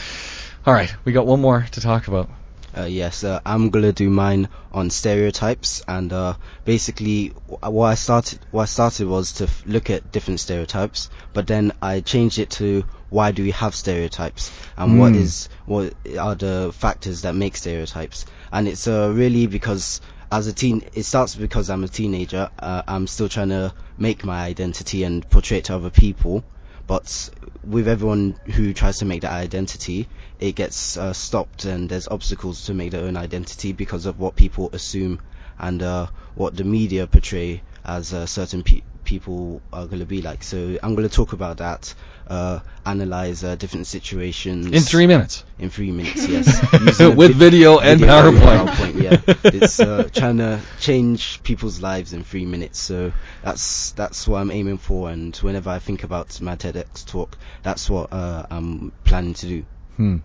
[0.65, 2.29] All right, we got one more to talk about.
[2.75, 6.33] Uh, yes, uh, I'm gonna do mine on stereotypes, and uh,
[6.65, 11.45] basically what I started what I started was to f- look at different stereotypes, but
[11.45, 15.17] then I changed it to why do we have stereotypes, and what Mm.
[15.17, 20.53] is what are the factors that make stereotypes, and it's uh, really because as a
[20.53, 22.49] teen, it starts because I'm a teenager.
[22.57, 26.43] Uh, I'm still trying to make my identity and portray it to other people,
[26.87, 27.29] but
[27.63, 30.07] with everyone who tries to make that identity,
[30.39, 34.35] it gets uh, stopped and there's obstacles to make their own identity because of what
[34.35, 35.19] people assume
[35.57, 40.21] and uh, what the media portray as uh, certain pe- people are going to be
[40.21, 40.43] like.
[40.43, 41.93] So I'm going to talk about that,
[42.27, 45.43] uh, analyze uh, different situations In three minutes.
[45.59, 46.99] in three minutes, yes.
[46.99, 48.67] With vid- video and video PowerPoint.
[48.67, 49.35] PowerPoint, yeah.
[49.43, 52.79] It's uh, trying to change people's lives in three minutes.
[52.79, 53.11] So
[53.43, 55.09] that's that's what I'm aiming for.
[55.09, 59.65] And whenever I think about my TEDx talk, that's what uh, I'm planning to do.
[59.97, 60.17] Hmm.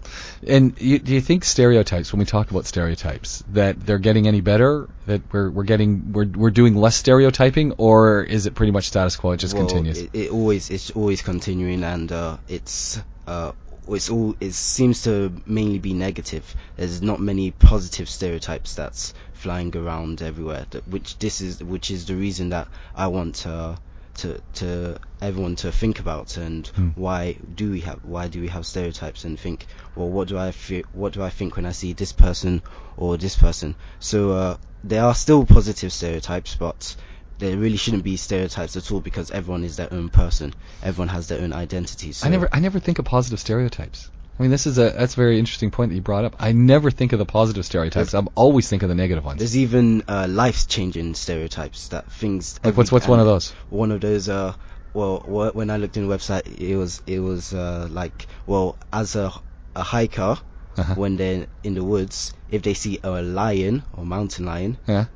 [0.46, 4.40] And you, do you think stereotypes, when we talk about stereotypes, that they're getting any
[4.40, 4.88] better?
[5.07, 9.16] That we're we're getting we're we're doing less stereotyping, or is it pretty much status
[9.16, 9.33] quo?
[9.33, 9.98] It just well, continues.
[9.98, 13.52] It, it always it's always continuing, and uh, it's uh,
[13.88, 16.54] it's all it seems to mainly be negative.
[16.76, 20.66] There's not many positive stereotypes that's flying around everywhere.
[20.70, 23.76] That, which this is which is the reason that I want uh,
[24.18, 26.88] to to everyone to think about and Hmm.
[26.94, 30.52] why do we have why do we have stereotypes and think well what do I
[30.92, 32.62] what do I think when I see this person
[32.96, 33.74] or this person.
[34.00, 36.96] So uh, there are still positive stereotypes, but
[37.38, 40.54] there really shouldn't be stereotypes at all because everyone is their own person.
[40.83, 42.12] Everyone has their own identity.
[42.12, 44.11] So I never I never think of positive stereotypes.
[44.38, 46.37] I mean, this is a that's a very interesting point that you brought up.
[46.38, 48.14] I never think of the positive stereotypes.
[48.14, 49.38] I always think of the negative ones.
[49.38, 52.59] There's even uh, life-changing stereotypes that things.
[52.62, 53.51] Like what's what's one of those?
[53.68, 54.29] One of those.
[54.29, 54.55] Uh,
[54.94, 58.79] well, wh- when I looked in the website, it was it was uh, like well,
[58.92, 59.33] as a
[59.74, 60.38] a hiker,
[60.79, 60.94] Uh-huh.
[60.94, 65.07] when they're in the woods, if they see a lion or mountain lion, Yeah.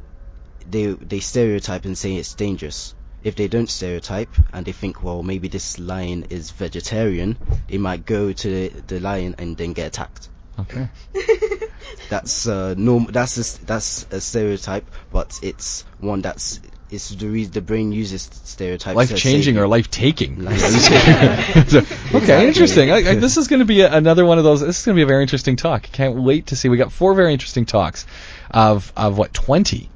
[0.68, 2.94] they they stereotype and say it's dangerous.
[3.24, 7.36] If they don't stereotype and they think, well, maybe this lion is vegetarian,
[7.68, 10.28] they might go to the, the lion and then get attacked.
[10.58, 10.88] Okay.
[12.08, 13.06] That's uh, norm.
[13.10, 17.90] That's a, s- that's a stereotype, but it's one that's it's the reason the brain
[17.92, 18.96] uses stereotypes.
[18.96, 20.42] Life changing save or life taking.
[20.44, 22.90] Life- okay, interesting.
[22.90, 24.60] I, I, this is going to be a, another one of those.
[24.60, 25.82] This is going to be a very interesting talk.
[25.84, 26.68] Can't wait to see.
[26.68, 28.06] We got four very interesting talks,
[28.50, 29.88] of of what twenty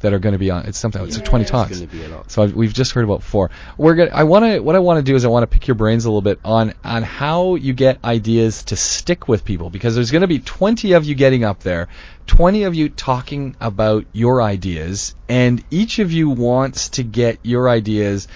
[0.00, 0.66] that are going to be on.
[0.66, 1.02] It's something.
[1.04, 1.78] It's Yeah, twenty talks.
[1.78, 2.30] gonna be a lot.
[2.30, 3.50] So I've, we've just heard about four.
[3.76, 4.10] We're gonna.
[4.12, 4.60] I want to.
[4.60, 6.40] What I want to do is I want to pick your brains a little bit
[6.44, 10.38] on on how you get ideas to stick with people because there's going to be
[10.38, 11.88] 20 of you getting up there,
[12.26, 17.68] 20 of you talking about your ideas, and each of you wants to get your
[17.68, 18.28] ideas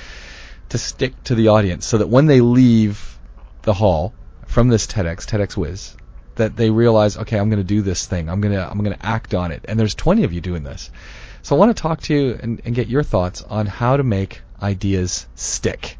[0.71, 3.19] to stick to the audience so that when they leave
[3.63, 4.13] the hall
[4.47, 5.97] from this TEDx, TEDx WIS,
[6.37, 8.29] that they realize, okay, I'm going to do this thing.
[8.29, 9.65] I'm going to I'm going to act on it.
[9.69, 10.91] And there's 20 of you doing this.
[11.45, 14.03] So I want to talk to you and, and get your thoughts on how to
[14.03, 15.99] make ideas stick.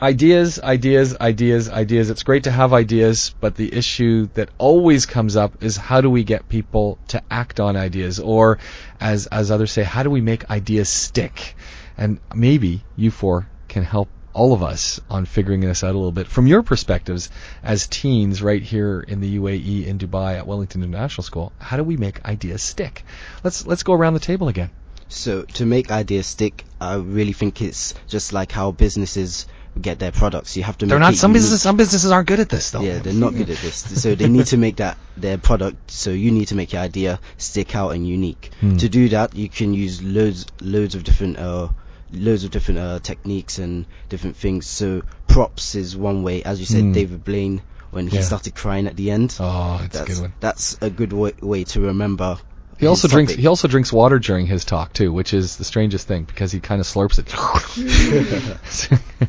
[0.00, 2.10] Ideas, ideas, ideas, ideas.
[2.10, 6.08] It's great to have ideas, but the issue that always comes up is how do
[6.08, 8.20] we get people to act on ideas?
[8.20, 8.60] Or
[9.00, 11.56] as, as others say, how do we make ideas stick?
[11.96, 16.12] And maybe you four can help all of us on figuring this out a little
[16.12, 17.30] bit from your perspectives
[17.62, 21.52] as teens right here in the UAE in Dubai at Wellington International School.
[21.58, 23.04] How do we make ideas stick?
[23.42, 24.70] Let's let's go around the table again.
[25.08, 29.46] So to make ideas stick, I really think it's just like how businesses
[29.80, 30.56] get their products.
[30.56, 30.86] You have to.
[30.86, 31.14] They're make not.
[31.14, 31.42] Some unique.
[31.42, 31.62] businesses.
[31.62, 32.80] Some businesses aren't good at this though.
[32.80, 34.02] Yeah, they're not good at this.
[34.02, 35.90] So they need to make that their product.
[35.90, 38.50] So you need to make your idea stick out and unique.
[38.60, 38.76] Hmm.
[38.76, 41.68] To do that, you can use loads, loads of different, uh,
[42.12, 44.66] loads of different uh, techniques and different things.
[44.66, 46.42] So props is one way.
[46.42, 46.92] As you said, Hmm.
[46.92, 48.22] David Blaine when he Yeah.
[48.22, 49.36] started crying at the end.
[49.40, 50.32] Oh, it's a that's good one.
[50.40, 52.38] that's a good way, way to remember.
[52.78, 53.32] He also drinks.
[53.32, 53.40] topic.
[53.40, 56.60] He also drinks water during his talk too, which is the strangest thing because he
[56.60, 57.28] kind of slurps it.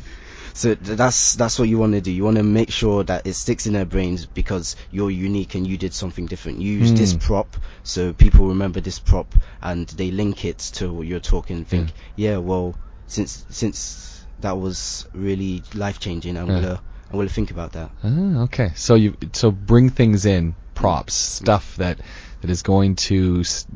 [0.60, 2.12] So that's that's what you want to do.
[2.12, 5.66] You want to make sure that it sticks in their brains because you're unique and
[5.66, 6.60] you did something different.
[6.60, 7.18] You use this Hmm.
[7.20, 11.56] prop, so people remember this prop and they link it to what you're talking.
[11.56, 12.74] And think, yeah, well,
[13.06, 16.60] since since that was really life changing, I'm Yeah.
[16.60, 17.90] gonna I'm gonna think about that.
[18.04, 18.72] Ah, okay.
[18.76, 22.00] So you so bring things in, props, stuff that
[22.42, 23.66] that is going to s-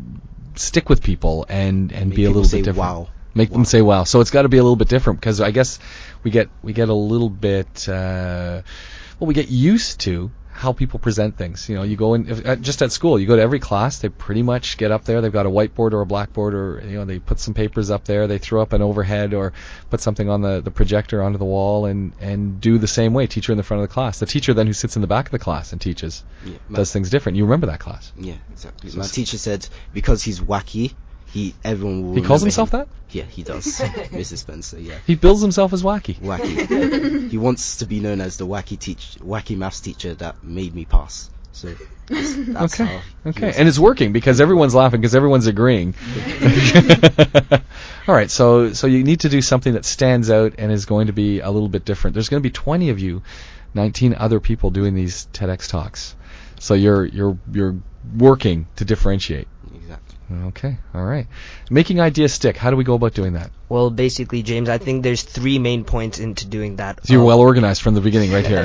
[0.57, 2.79] stick with people and and Make be a little say, bit different.
[2.79, 3.09] wow.
[3.35, 4.05] Make them say wow.
[4.05, 5.79] So it's got to be a little bit different because I guess
[6.23, 8.63] we get we get a little bit uh,
[9.19, 11.69] well we get used to how people present things.
[11.69, 14.09] You know, you go in if, just at school, you go to every class, they
[14.09, 15.21] pretty much get up there.
[15.21, 18.05] They've got a whiteboard or a blackboard, or you know, they put some papers up
[18.05, 18.29] there.
[18.29, 19.53] They throw up an overhead or
[19.91, 23.27] put something on the, the projector onto the wall and and do the same way.
[23.27, 24.21] Teacher in the front of the class.
[24.21, 26.77] The teacher then who sits in the back of the class and teaches Yeah, my-
[26.77, 27.37] does things different.
[27.37, 28.13] You remember that class?
[28.17, 28.91] yeah, exactly.
[28.91, 30.95] So My teacher said because he's wacky,
[31.35, 32.15] he everyone will.
[32.15, 32.81] He calls himself him.
[32.81, 32.89] that.
[33.11, 34.39] Yeah, he does, Mr.
[34.39, 34.79] Spencer.
[34.79, 34.99] Yeah.
[35.05, 36.17] He bills himself as wacky.
[36.21, 37.29] wacky.
[37.31, 40.85] he wants to be known as the wacky teach, wacky maths teacher that made me
[40.85, 41.29] pass.
[41.51, 41.75] So
[42.07, 42.85] that's, that's okay.
[43.25, 43.31] how.
[43.31, 43.53] Okay.
[43.57, 45.97] And it's working because everyone's laughing because everyone's agreeing.
[48.07, 48.31] All right.
[48.31, 51.41] So so you need to do something that stands out and is going to be
[51.41, 52.15] a little bit different.
[52.15, 53.23] There's going to be 20 of you,
[53.75, 56.15] 19 other people doing these TEDx talks.
[56.61, 57.77] So you're you're you're
[58.17, 59.49] working to differentiate.
[59.75, 60.14] exactly.
[60.33, 60.79] Okay.
[60.95, 61.27] All right.
[61.71, 62.57] Making ideas stick.
[62.57, 63.51] How do we go about doing that?
[63.69, 67.05] Well, basically, James, I think there's three main points into doing that.
[67.07, 68.63] So you're Um, well organized from the beginning, right here.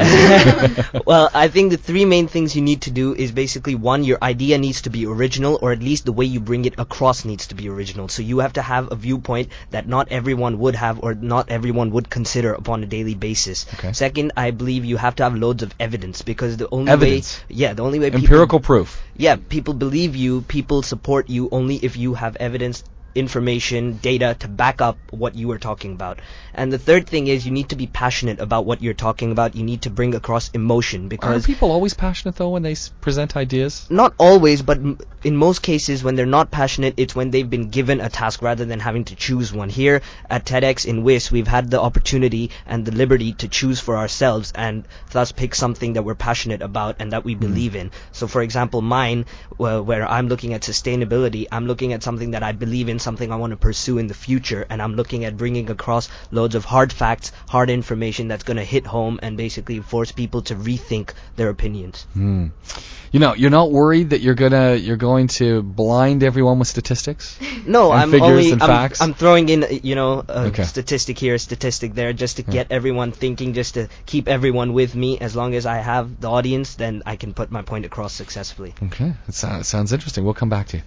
[1.06, 4.17] well, I think the three main things you need to do is basically one, your
[4.22, 7.48] idea needs to be original, or at least the way you bring it across needs
[7.48, 8.08] to be original.
[8.10, 11.91] So you have to have a viewpoint that not everyone would have, or not everyone
[11.91, 13.65] would consider upon a daily basis.
[13.76, 13.93] Okay.
[13.93, 17.39] Second, I believe you have to have loads of evidence because the only Evidence.
[17.50, 19.02] way, yeah, the only way people- Empirical proof.
[19.17, 22.83] yeah, people believe you, people support you only if you have evidence,
[23.15, 26.19] information, data to back up what you are talking about.
[26.54, 29.56] And the third thing is you need to be passionate about what you're talking about.
[29.56, 32.91] You need to bring across emotion because Are people always passionate though when they s-
[33.02, 33.88] present ideas?
[33.89, 37.69] not always, but m- in most cases, when they're not passionate, it's when they've been
[37.69, 39.69] given a task rather than having to choose one.
[39.69, 43.98] Here at TEDx in WIS, we've had the opportunity and the liberty to choose for
[43.98, 47.39] ourselves and thus pick something that we're passionate about and that we hmm.
[47.41, 47.91] believe in.
[48.12, 49.26] So, for example, mine,
[49.58, 53.31] well, where I'm looking at sustainability, I'm looking at something that I believe in, something
[53.31, 56.65] I want to pursue in the future, and I'm looking at bringing across loads of
[56.65, 61.13] hard facts, hard information that's going to hit home and basically force people to rethink
[61.35, 62.05] their opinions.
[62.13, 62.47] Hmm.
[63.12, 67.38] You know, you're not worried that you're gonna you're going to blind everyone with statistics.
[67.65, 68.91] No, I'm only I'm.
[68.99, 70.63] I'm throwing in you know a Okay.
[70.63, 74.95] statistic here, a statistic there, just to get everyone thinking, just to keep everyone with
[74.95, 75.19] me.
[75.19, 78.73] As long as I have the audience, then I can put my point across successfully.
[78.83, 80.23] Okay, that sounds, sounds interesting.
[80.23, 80.83] We'll come back to you,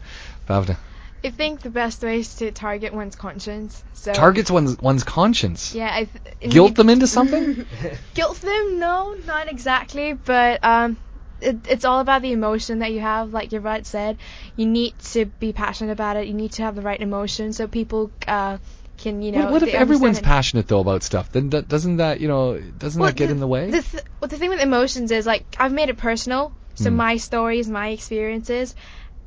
[0.48, 0.77] Bhavna.
[1.25, 3.83] I think the best way is to target one's conscience.
[3.93, 5.75] So Targets one's one's conscience.
[5.75, 7.65] Yeah, I th- Guilt them into something.
[8.15, 8.79] Guilt them?
[8.81, 10.15] No, not exactly.
[10.15, 10.97] But um,
[11.41, 13.33] it, it's all about the emotion that you have.
[13.33, 14.19] Like your bud said,
[14.57, 16.27] you need to be passionate about it.
[16.27, 18.59] You need to have the right emotion so people uh,
[18.99, 19.45] can, you know.
[19.45, 20.25] what, what if everyone's it.
[20.25, 21.31] passionate though about stuff?
[21.31, 23.71] Then that, doesn't that you know doesn't Well, that get in the way?
[23.71, 26.53] The th- well, the thing with emotions is like I've made it personal.
[26.75, 26.95] So Mm.
[26.95, 28.75] my stories, my experiences,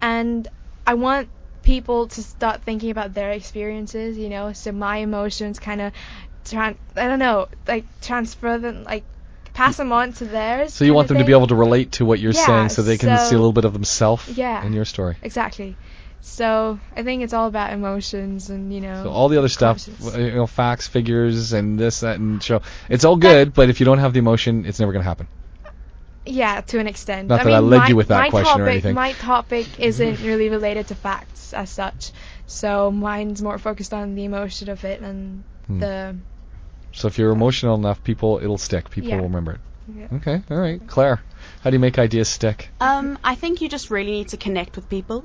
[0.01, 0.47] and
[0.87, 1.29] I want
[1.65, 4.17] people to start thinking about their experiences.
[4.17, 5.91] You know, so my emotions kind of,
[6.45, 9.03] tran- I don't know, like transfer them, like
[9.53, 10.73] pass them on to theirs.
[10.73, 12.81] so you want them to be able to relate to what you're Yeah, saying, so
[12.81, 14.63] they can so- see a little bit of themselves Yeah.
[14.65, 15.17] in your story.
[15.21, 15.75] exactly.
[16.21, 19.03] So I think it's all about emotions and you know.
[19.03, 22.61] So all the other stuff, you know, facts, figures, and this, that, and show.
[22.89, 25.27] It's all good, but if you don't have the emotion, it's never going to happen.
[26.25, 27.27] Yeah, to an extent.
[27.29, 28.95] Not I that mean, I led my, you with that question or topic, anything.
[28.95, 32.11] My topic isn't really related to facts as such,
[32.47, 35.79] so mine's more focused on the emotion of it and Hmm.
[35.79, 36.15] the.
[36.93, 38.89] So if you're emotional enough, people, it'll stick.
[38.89, 39.17] People Yeah.
[39.17, 39.59] will remember it.
[39.87, 40.07] Yeah.
[40.13, 41.21] Okay, all right, Claire.
[41.61, 42.69] How do you make ideas stick?
[42.79, 45.23] Um, I think you just really need to connect with people.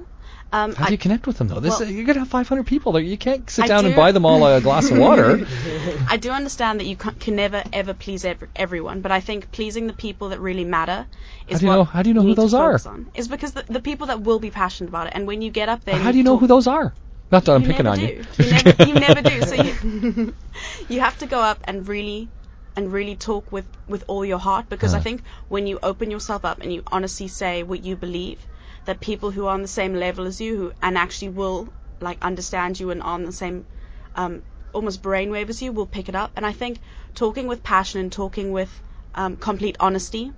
[0.52, 1.60] Um, How do I- you connect with them though?
[1.60, 3.02] This well- you're gonna have 500 people there.
[3.02, 5.46] You can't sit I down and buy them all a glass of water.
[6.08, 9.50] I do understand that you can, can never ever please ev- everyone, but I think
[9.52, 11.06] pleasing the people that really matter
[11.48, 12.72] is do you what know- how do you know who those are?
[12.72, 13.06] focus On.
[13.14, 15.68] Is because the, the people that will be passionate about it, and when you get
[15.68, 16.92] up there, and How do you know talk- who those are?
[17.30, 18.06] Not that I'm you picking never on do.
[18.06, 18.24] you.
[18.44, 19.42] You never, you never do.
[19.42, 20.34] So you,
[20.88, 22.28] you have to go up and really
[22.76, 26.44] and really talk with with all your heart because I think when you open yourself
[26.44, 28.46] up and you honestly say what you believe,
[28.84, 31.68] that people who are on the same level as you who and actually will
[32.00, 33.66] like understand you and are on the same
[34.14, 34.42] um,
[34.72, 36.30] almost brainwave as you will pick it up.
[36.36, 36.78] And I think
[37.14, 38.80] talking with passion and talking with
[39.14, 40.32] um, complete honesty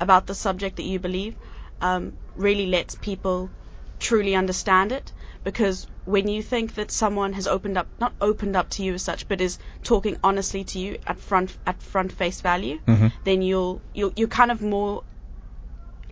[0.00, 1.36] about the subject that you believe
[1.80, 3.50] um, really lets people
[3.98, 5.12] truly understand it.
[5.44, 9.02] Because when you think that someone has opened up, not opened up to you as
[9.02, 13.12] such, but is talking honestly to you at front at front face value, Mhm.
[13.24, 15.02] then you'll you'll you're kind of more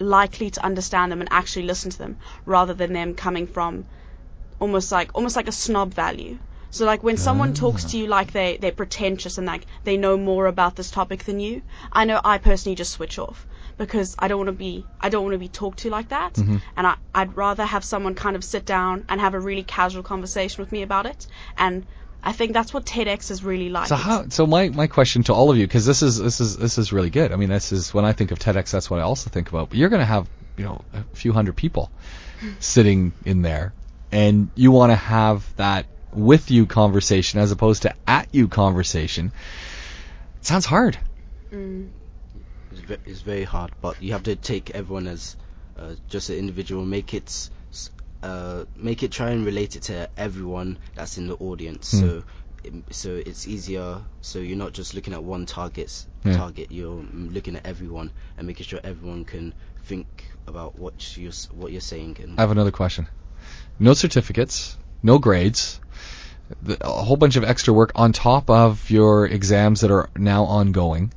[0.01, 3.87] likely to understand them and actually listen to them rather than them coming from
[4.59, 6.39] almost like almost like a snob value.
[6.71, 10.17] So like when someone talks to you like they they're pretentious and like they know
[10.17, 11.63] more about this topic than you,
[11.93, 13.47] I know I personally just switch off
[13.81, 16.35] because I don't want to be I don't want to be talked to like that,
[16.35, 16.61] Mhm.
[16.77, 20.03] and I I'd rather have someone kind of sit down and have a really casual
[20.03, 21.27] conversation with me about it,
[21.57, 21.87] and
[22.23, 23.89] I think that's what TEDx is really like.
[23.89, 24.29] So how?
[24.29, 26.93] So my, my question to all of you, because this is this is this is
[26.93, 27.33] really good.
[27.33, 29.71] I mean, this is when I think of TEDx, that's what I also think about.
[29.71, 30.29] But you're going to have
[30.59, 31.91] you know a few hundred people
[32.61, 33.73] sitting in there,
[34.13, 39.33] and you want to have that with you conversation as opposed to at you conversation.
[40.41, 40.99] It sounds hard.
[41.51, 41.89] Mm.
[42.71, 45.37] It's, ve- it's very hard, but you have to take everyone as
[45.79, 46.85] uh, just an individual.
[46.85, 47.51] Make it
[48.23, 51.91] uh, make it try and relate it to everyone that's in the audience.
[51.91, 51.99] Hmm.
[52.01, 52.25] So
[52.65, 54.03] it, so it's easier.
[54.21, 56.37] So you're not just looking at one target's Yeah.
[56.37, 56.71] target.
[56.71, 59.55] You're mm, looking at everyone and making sure everyone can
[59.85, 60.07] think
[60.47, 62.19] about what you're what you're saying.
[62.21, 63.09] And I have another question.
[63.79, 65.81] No certificates, no grades,
[66.81, 71.13] a whole bunch of extra work on top of your exams that are now ongoing.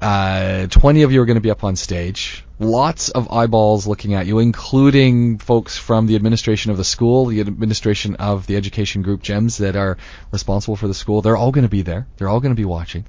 [0.00, 2.44] Uh, 20 of you are going to be up on stage.
[2.60, 7.40] Lots of eyeballs looking at you, including folks from the administration of the school, the
[7.40, 9.96] administration of the education group GEMS that are
[10.32, 11.22] responsible for the school.
[11.22, 12.06] They're all going to be there.
[12.16, 13.04] They're all going to be watching.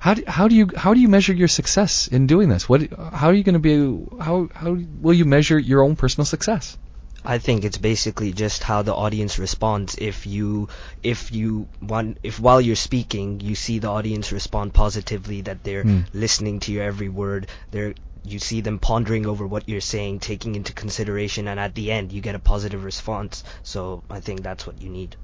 [0.00, 2.68] How do, how do you how do you measure your success in doing this?
[2.68, 6.24] What how are you going to be how how will you measure your own personal
[6.24, 6.78] success?
[7.24, 9.94] I think it's basically just how the audience responds.
[9.98, 10.68] If you
[11.02, 15.82] if you want if while you're speaking you see the audience respond positively that they're
[15.84, 16.00] Hmm.
[16.12, 17.94] listening to your every word, they're
[18.24, 22.12] you see them pondering over what you're saying, taking into consideration and at the end
[22.12, 23.44] you get a positive response.
[23.62, 25.16] So I think that's what you need.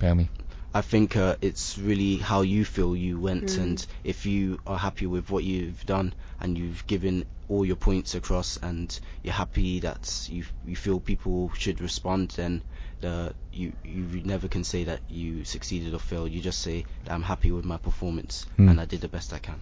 [0.00, 0.28] Bammy.
[0.74, 3.58] I think uh, it's really how you feel you went, Mm.
[3.62, 8.14] and if you are happy with what you've done and you've given all your points
[8.14, 12.62] across, and you're happy that you you feel people should respond, then
[13.00, 16.30] the you you never can say that you succeeded or failed.
[16.30, 18.68] You just say that I'm happy with my performance Hmm.
[18.68, 19.58] and I did the best I can.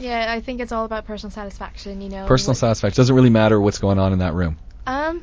[0.00, 2.26] Yeah, I think it's all about personal satisfaction, you know.
[2.26, 4.56] Personal what- satisfaction doesn't really matter what's going on in that room.
[4.86, 5.22] Um,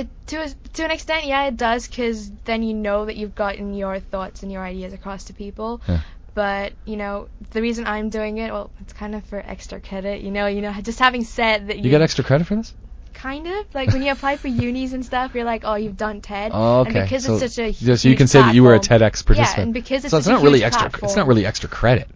[0.00, 3.34] it, to a, to an extent, yeah, it does, because then you know that you've
[3.34, 5.80] gotten your thoughts and your ideas across to people.
[5.88, 6.00] Yeah.
[6.34, 10.22] But you know, the reason I'm doing it, well, it's kind of for extra credit.
[10.22, 12.72] You know, you know, just having said that you, You get extra credit for this?
[13.18, 16.20] kind of like when you apply for unis and stuff, you're like, oh, you've done
[16.20, 16.52] TED.
[16.54, 17.00] Oh, okay.
[17.00, 18.80] And because so, it's such a yeah, so you can say that you were a
[18.80, 19.56] TEDx participant.
[19.56, 20.90] Yeah, and because it's so it's not really extra.
[21.02, 22.08] It's not really extra credit.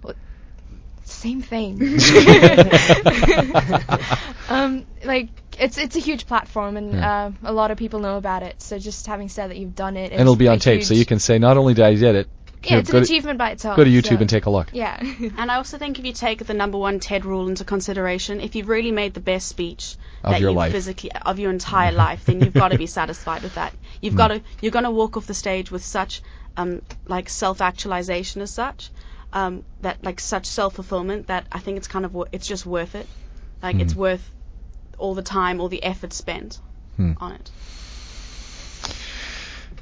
[1.05, 1.78] same thing.
[4.49, 5.28] um, like
[5.59, 7.24] it's it's a huge platform, and Yeah.
[7.26, 8.61] uh, a lot of people know about it.
[8.62, 10.84] So just having said that you've done it, and it'll be on is a tape,
[10.84, 12.28] so you can say not only did I did it.
[12.64, 13.76] Yeah, it's go an to- achievement by itself.
[13.76, 14.68] Go to YouTube so- and take a look.
[14.72, 14.97] Yeah.
[15.36, 18.55] And I also think if you take the number one TED rule into consideration, if
[18.55, 20.70] you've really made the best speech Of that your you life.
[20.72, 23.74] physically of your entire life, then you've got to be satisfied with that.
[24.01, 24.18] You've Mm.
[24.18, 26.22] got to you're going to walk off the stage with such
[26.57, 28.90] um like self-actualization as such,
[29.32, 33.09] um that like such self-fulfillment that I think it's kind of it's just worth it.
[33.63, 33.99] Like it's Mm.
[33.99, 34.31] worth
[34.99, 36.59] all the time, all the effort spent
[36.97, 37.13] Hmm.
[37.19, 37.51] on it.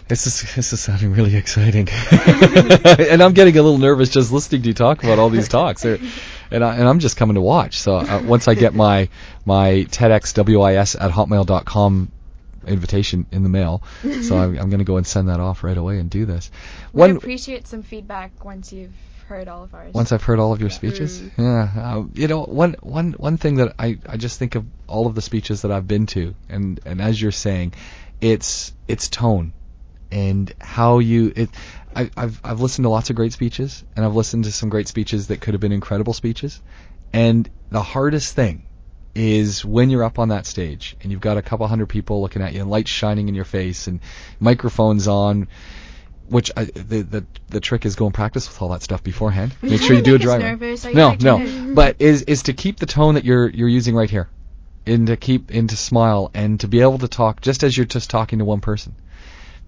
[0.08, 4.62] This is this is sounding really exciting, and I'm getting a little nervous just listening
[4.62, 5.82] to you talk about all these talks.
[5.82, 6.00] They're-
[6.52, 7.78] and I, and I'm just coming to watch.
[7.78, 9.08] So uh, once I get my
[9.46, 12.10] my TEDxWIS at hotmail.com
[12.66, 13.82] invitation in the mail,
[14.22, 16.50] so I'm, I'm going to go and send that off right away and do this.
[16.92, 18.90] We One appreciate some feedback once you've
[19.30, 19.94] heard all of ours.
[19.94, 21.30] once I've heard all of your speeches, Mm.
[21.38, 25.06] yeah, uh, you know, one one one thing that I I just think of all
[25.06, 27.72] of the speeches that I've been to, and and as you're saying,
[28.20, 29.52] it's it's tone,
[30.10, 31.50] and how you it.
[31.94, 34.88] I, I've I've listened to lots of great speeches, and I've listened to some great
[34.88, 36.60] speeches that could have been incredible speeches,
[37.12, 38.64] and the hardest thing
[39.14, 42.42] is when you're up on that stage and you've got a couple hundred people looking
[42.42, 43.98] at you and lights shining in your face and
[44.38, 45.48] microphones on.
[46.30, 49.54] Which I, the the the trick is go and practice with all that stuff beforehand.
[49.62, 50.78] Make sure you do a dry run.
[50.94, 54.28] No, no, but is is to keep the tone that you're you're using right here,
[54.86, 57.84] and to keep and to smile and to be able to talk just as you're
[57.84, 58.94] just talking to one person,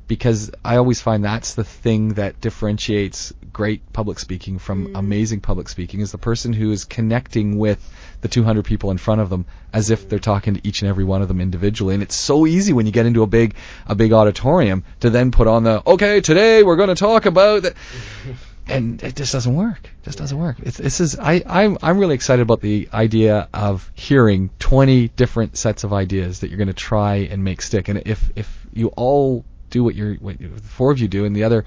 [0.09, 4.99] because I always find that's the thing that differentiates great public speaking from mm.
[4.99, 7.79] amazing public speaking is the person who is connecting with
[8.23, 11.05] the 200 people in front of them as if they're talking to each and every
[11.05, 13.55] one of them individually and it's so easy when you get into a big
[13.87, 17.63] a big auditorium to then put on the okay today we're going to talk about
[17.63, 17.75] that
[18.67, 19.85] and it just doesn't work.
[19.85, 20.57] It just doesn't work.
[20.61, 25.57] It's, this is I I'm I'm really excited about the idea of hearing 20 different
[25.57, 27.89] sets of ideas that you're going to try and make stick.
[27.89, 31.35] And if if you all do what you're what the four of you do, and
[31.35, 31.65] the other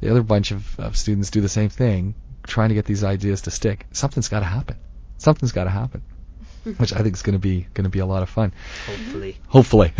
[0.00, 2.14] the other bunch of, of students do the same thing,
[2.46, 4.76] trying to get these ideas to stick, something's got to happen.
[5.18, 6.02] Something's got to happen.
[6.76, 8.52] Which I think is going to be going to be a lot of fun.
[8.86, 9.38] Hopefully.
[9.48, 9.92] Hopefully.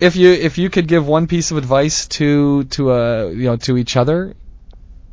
[0.00, 3.56] if you if you could give one piece of advice to to uh you know
[3.56, 4.34] to each other,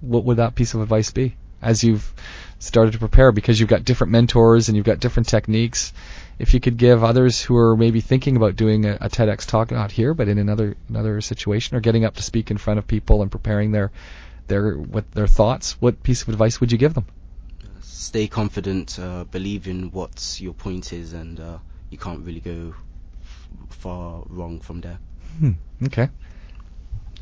[0.02, 1.36] what would that piece of advice be?
[1.62, 2.14] As you've
[2.60, 5.94] started to prepare because you've got different mentors and you've got different techniques.
[6.40, 9.72] If you could give others who are maybe thinking about doing a, a TEDx talk,
[9.72, 12.86] not here, but in another another situation, or getting up to speak in front of
[12.86, 13.92] people and preparing their
[14.48, 17.06] their what their thoughts, what piece of advice would you give them?
[17.82, 21.58] Stay confident, uh, believe in what your point is, and uh,
[21.90, 22.74] you can't really go
[23.22, 25.00] f- far wrong from there.
[25.40, 25.52] Hmm.
[25.84, 26.10] Okay.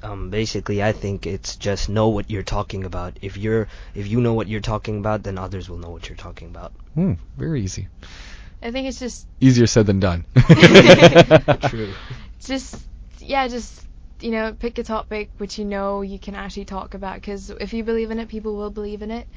[0.03, 3.17] Um, basically, I think it's just know what you're talking about.
[3.21, 6.17] If you're if you know what you're talking about, then others will know what you're
[6.17, 6.73] talking about.
[6.93, 7.13] Hmm.
[7.37, 7.87] Very easy.
[8.65, 10.25] I think it's just Easier said than done.
[11.69, 11.93] True.
[12.43, 12.75] just
[13.19, 13.81] yeah, just
[14.21, 17.73] you know, pick a topic which you know you can actually talk about because if
[17.73, 19.27] you believe in it, people will believe in it.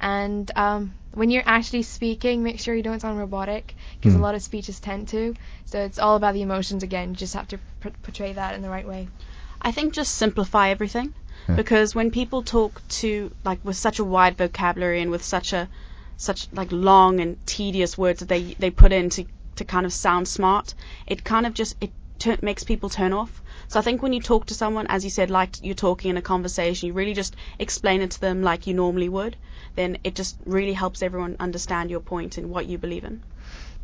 [0.00, 4.20] And um, when you're actually speaking, make sure you don't sound robotic because Hmm.
[4.20, 5.34] a lot of speeches tend to.
[5.64, 7.10] So it's all about the emotions again.
[7.10, 9.08] You just have to pr- portray that in the right way.
[9.60, 11.12] I think just simplify everything
[11.48, 11.56] Yeah.
[11.56, 15.68] because when people talk to like with such a wide vocabulary and with such a
[16.16, 19.24] such like long and tedious words that they they put in to
[19.56, 20.74] to kind of sound smart,
[21.06, 23.42] it kind of just it tur- makes people turn off.
[23.68, 26.16] So I think when you talk to someone, as you said, like you're talking in
[26.16, 29.36] a conversation, you really just explain it to them like you normally would.
[29.74, 33.22] Then it just really helps everyone understand your point and what you believe in.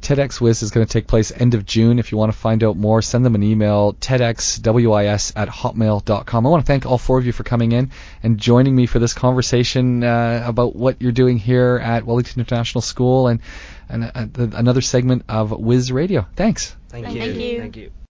[0.02, 1.98] TEDxWIS is going to take place end of June.
[1.98, 6.46] If you want to find out more, send them an email, tedxwis at hotmail.com.
[6.46, 7.90] I want to thank all four of you for coming in
[8.22, 12.82] and joining me for this conversation uh, about what you're doing here at Wellington International
[12.82, 13.40] School and,
[13.88, 16.26] and uh, another segment of Wiz Radio.
[16.34, 16.74] Thanks.
[16.88, 17.22] Thank, Thank you.
[17.22, 17.58] you.
[17.60, 17.92] Thank you.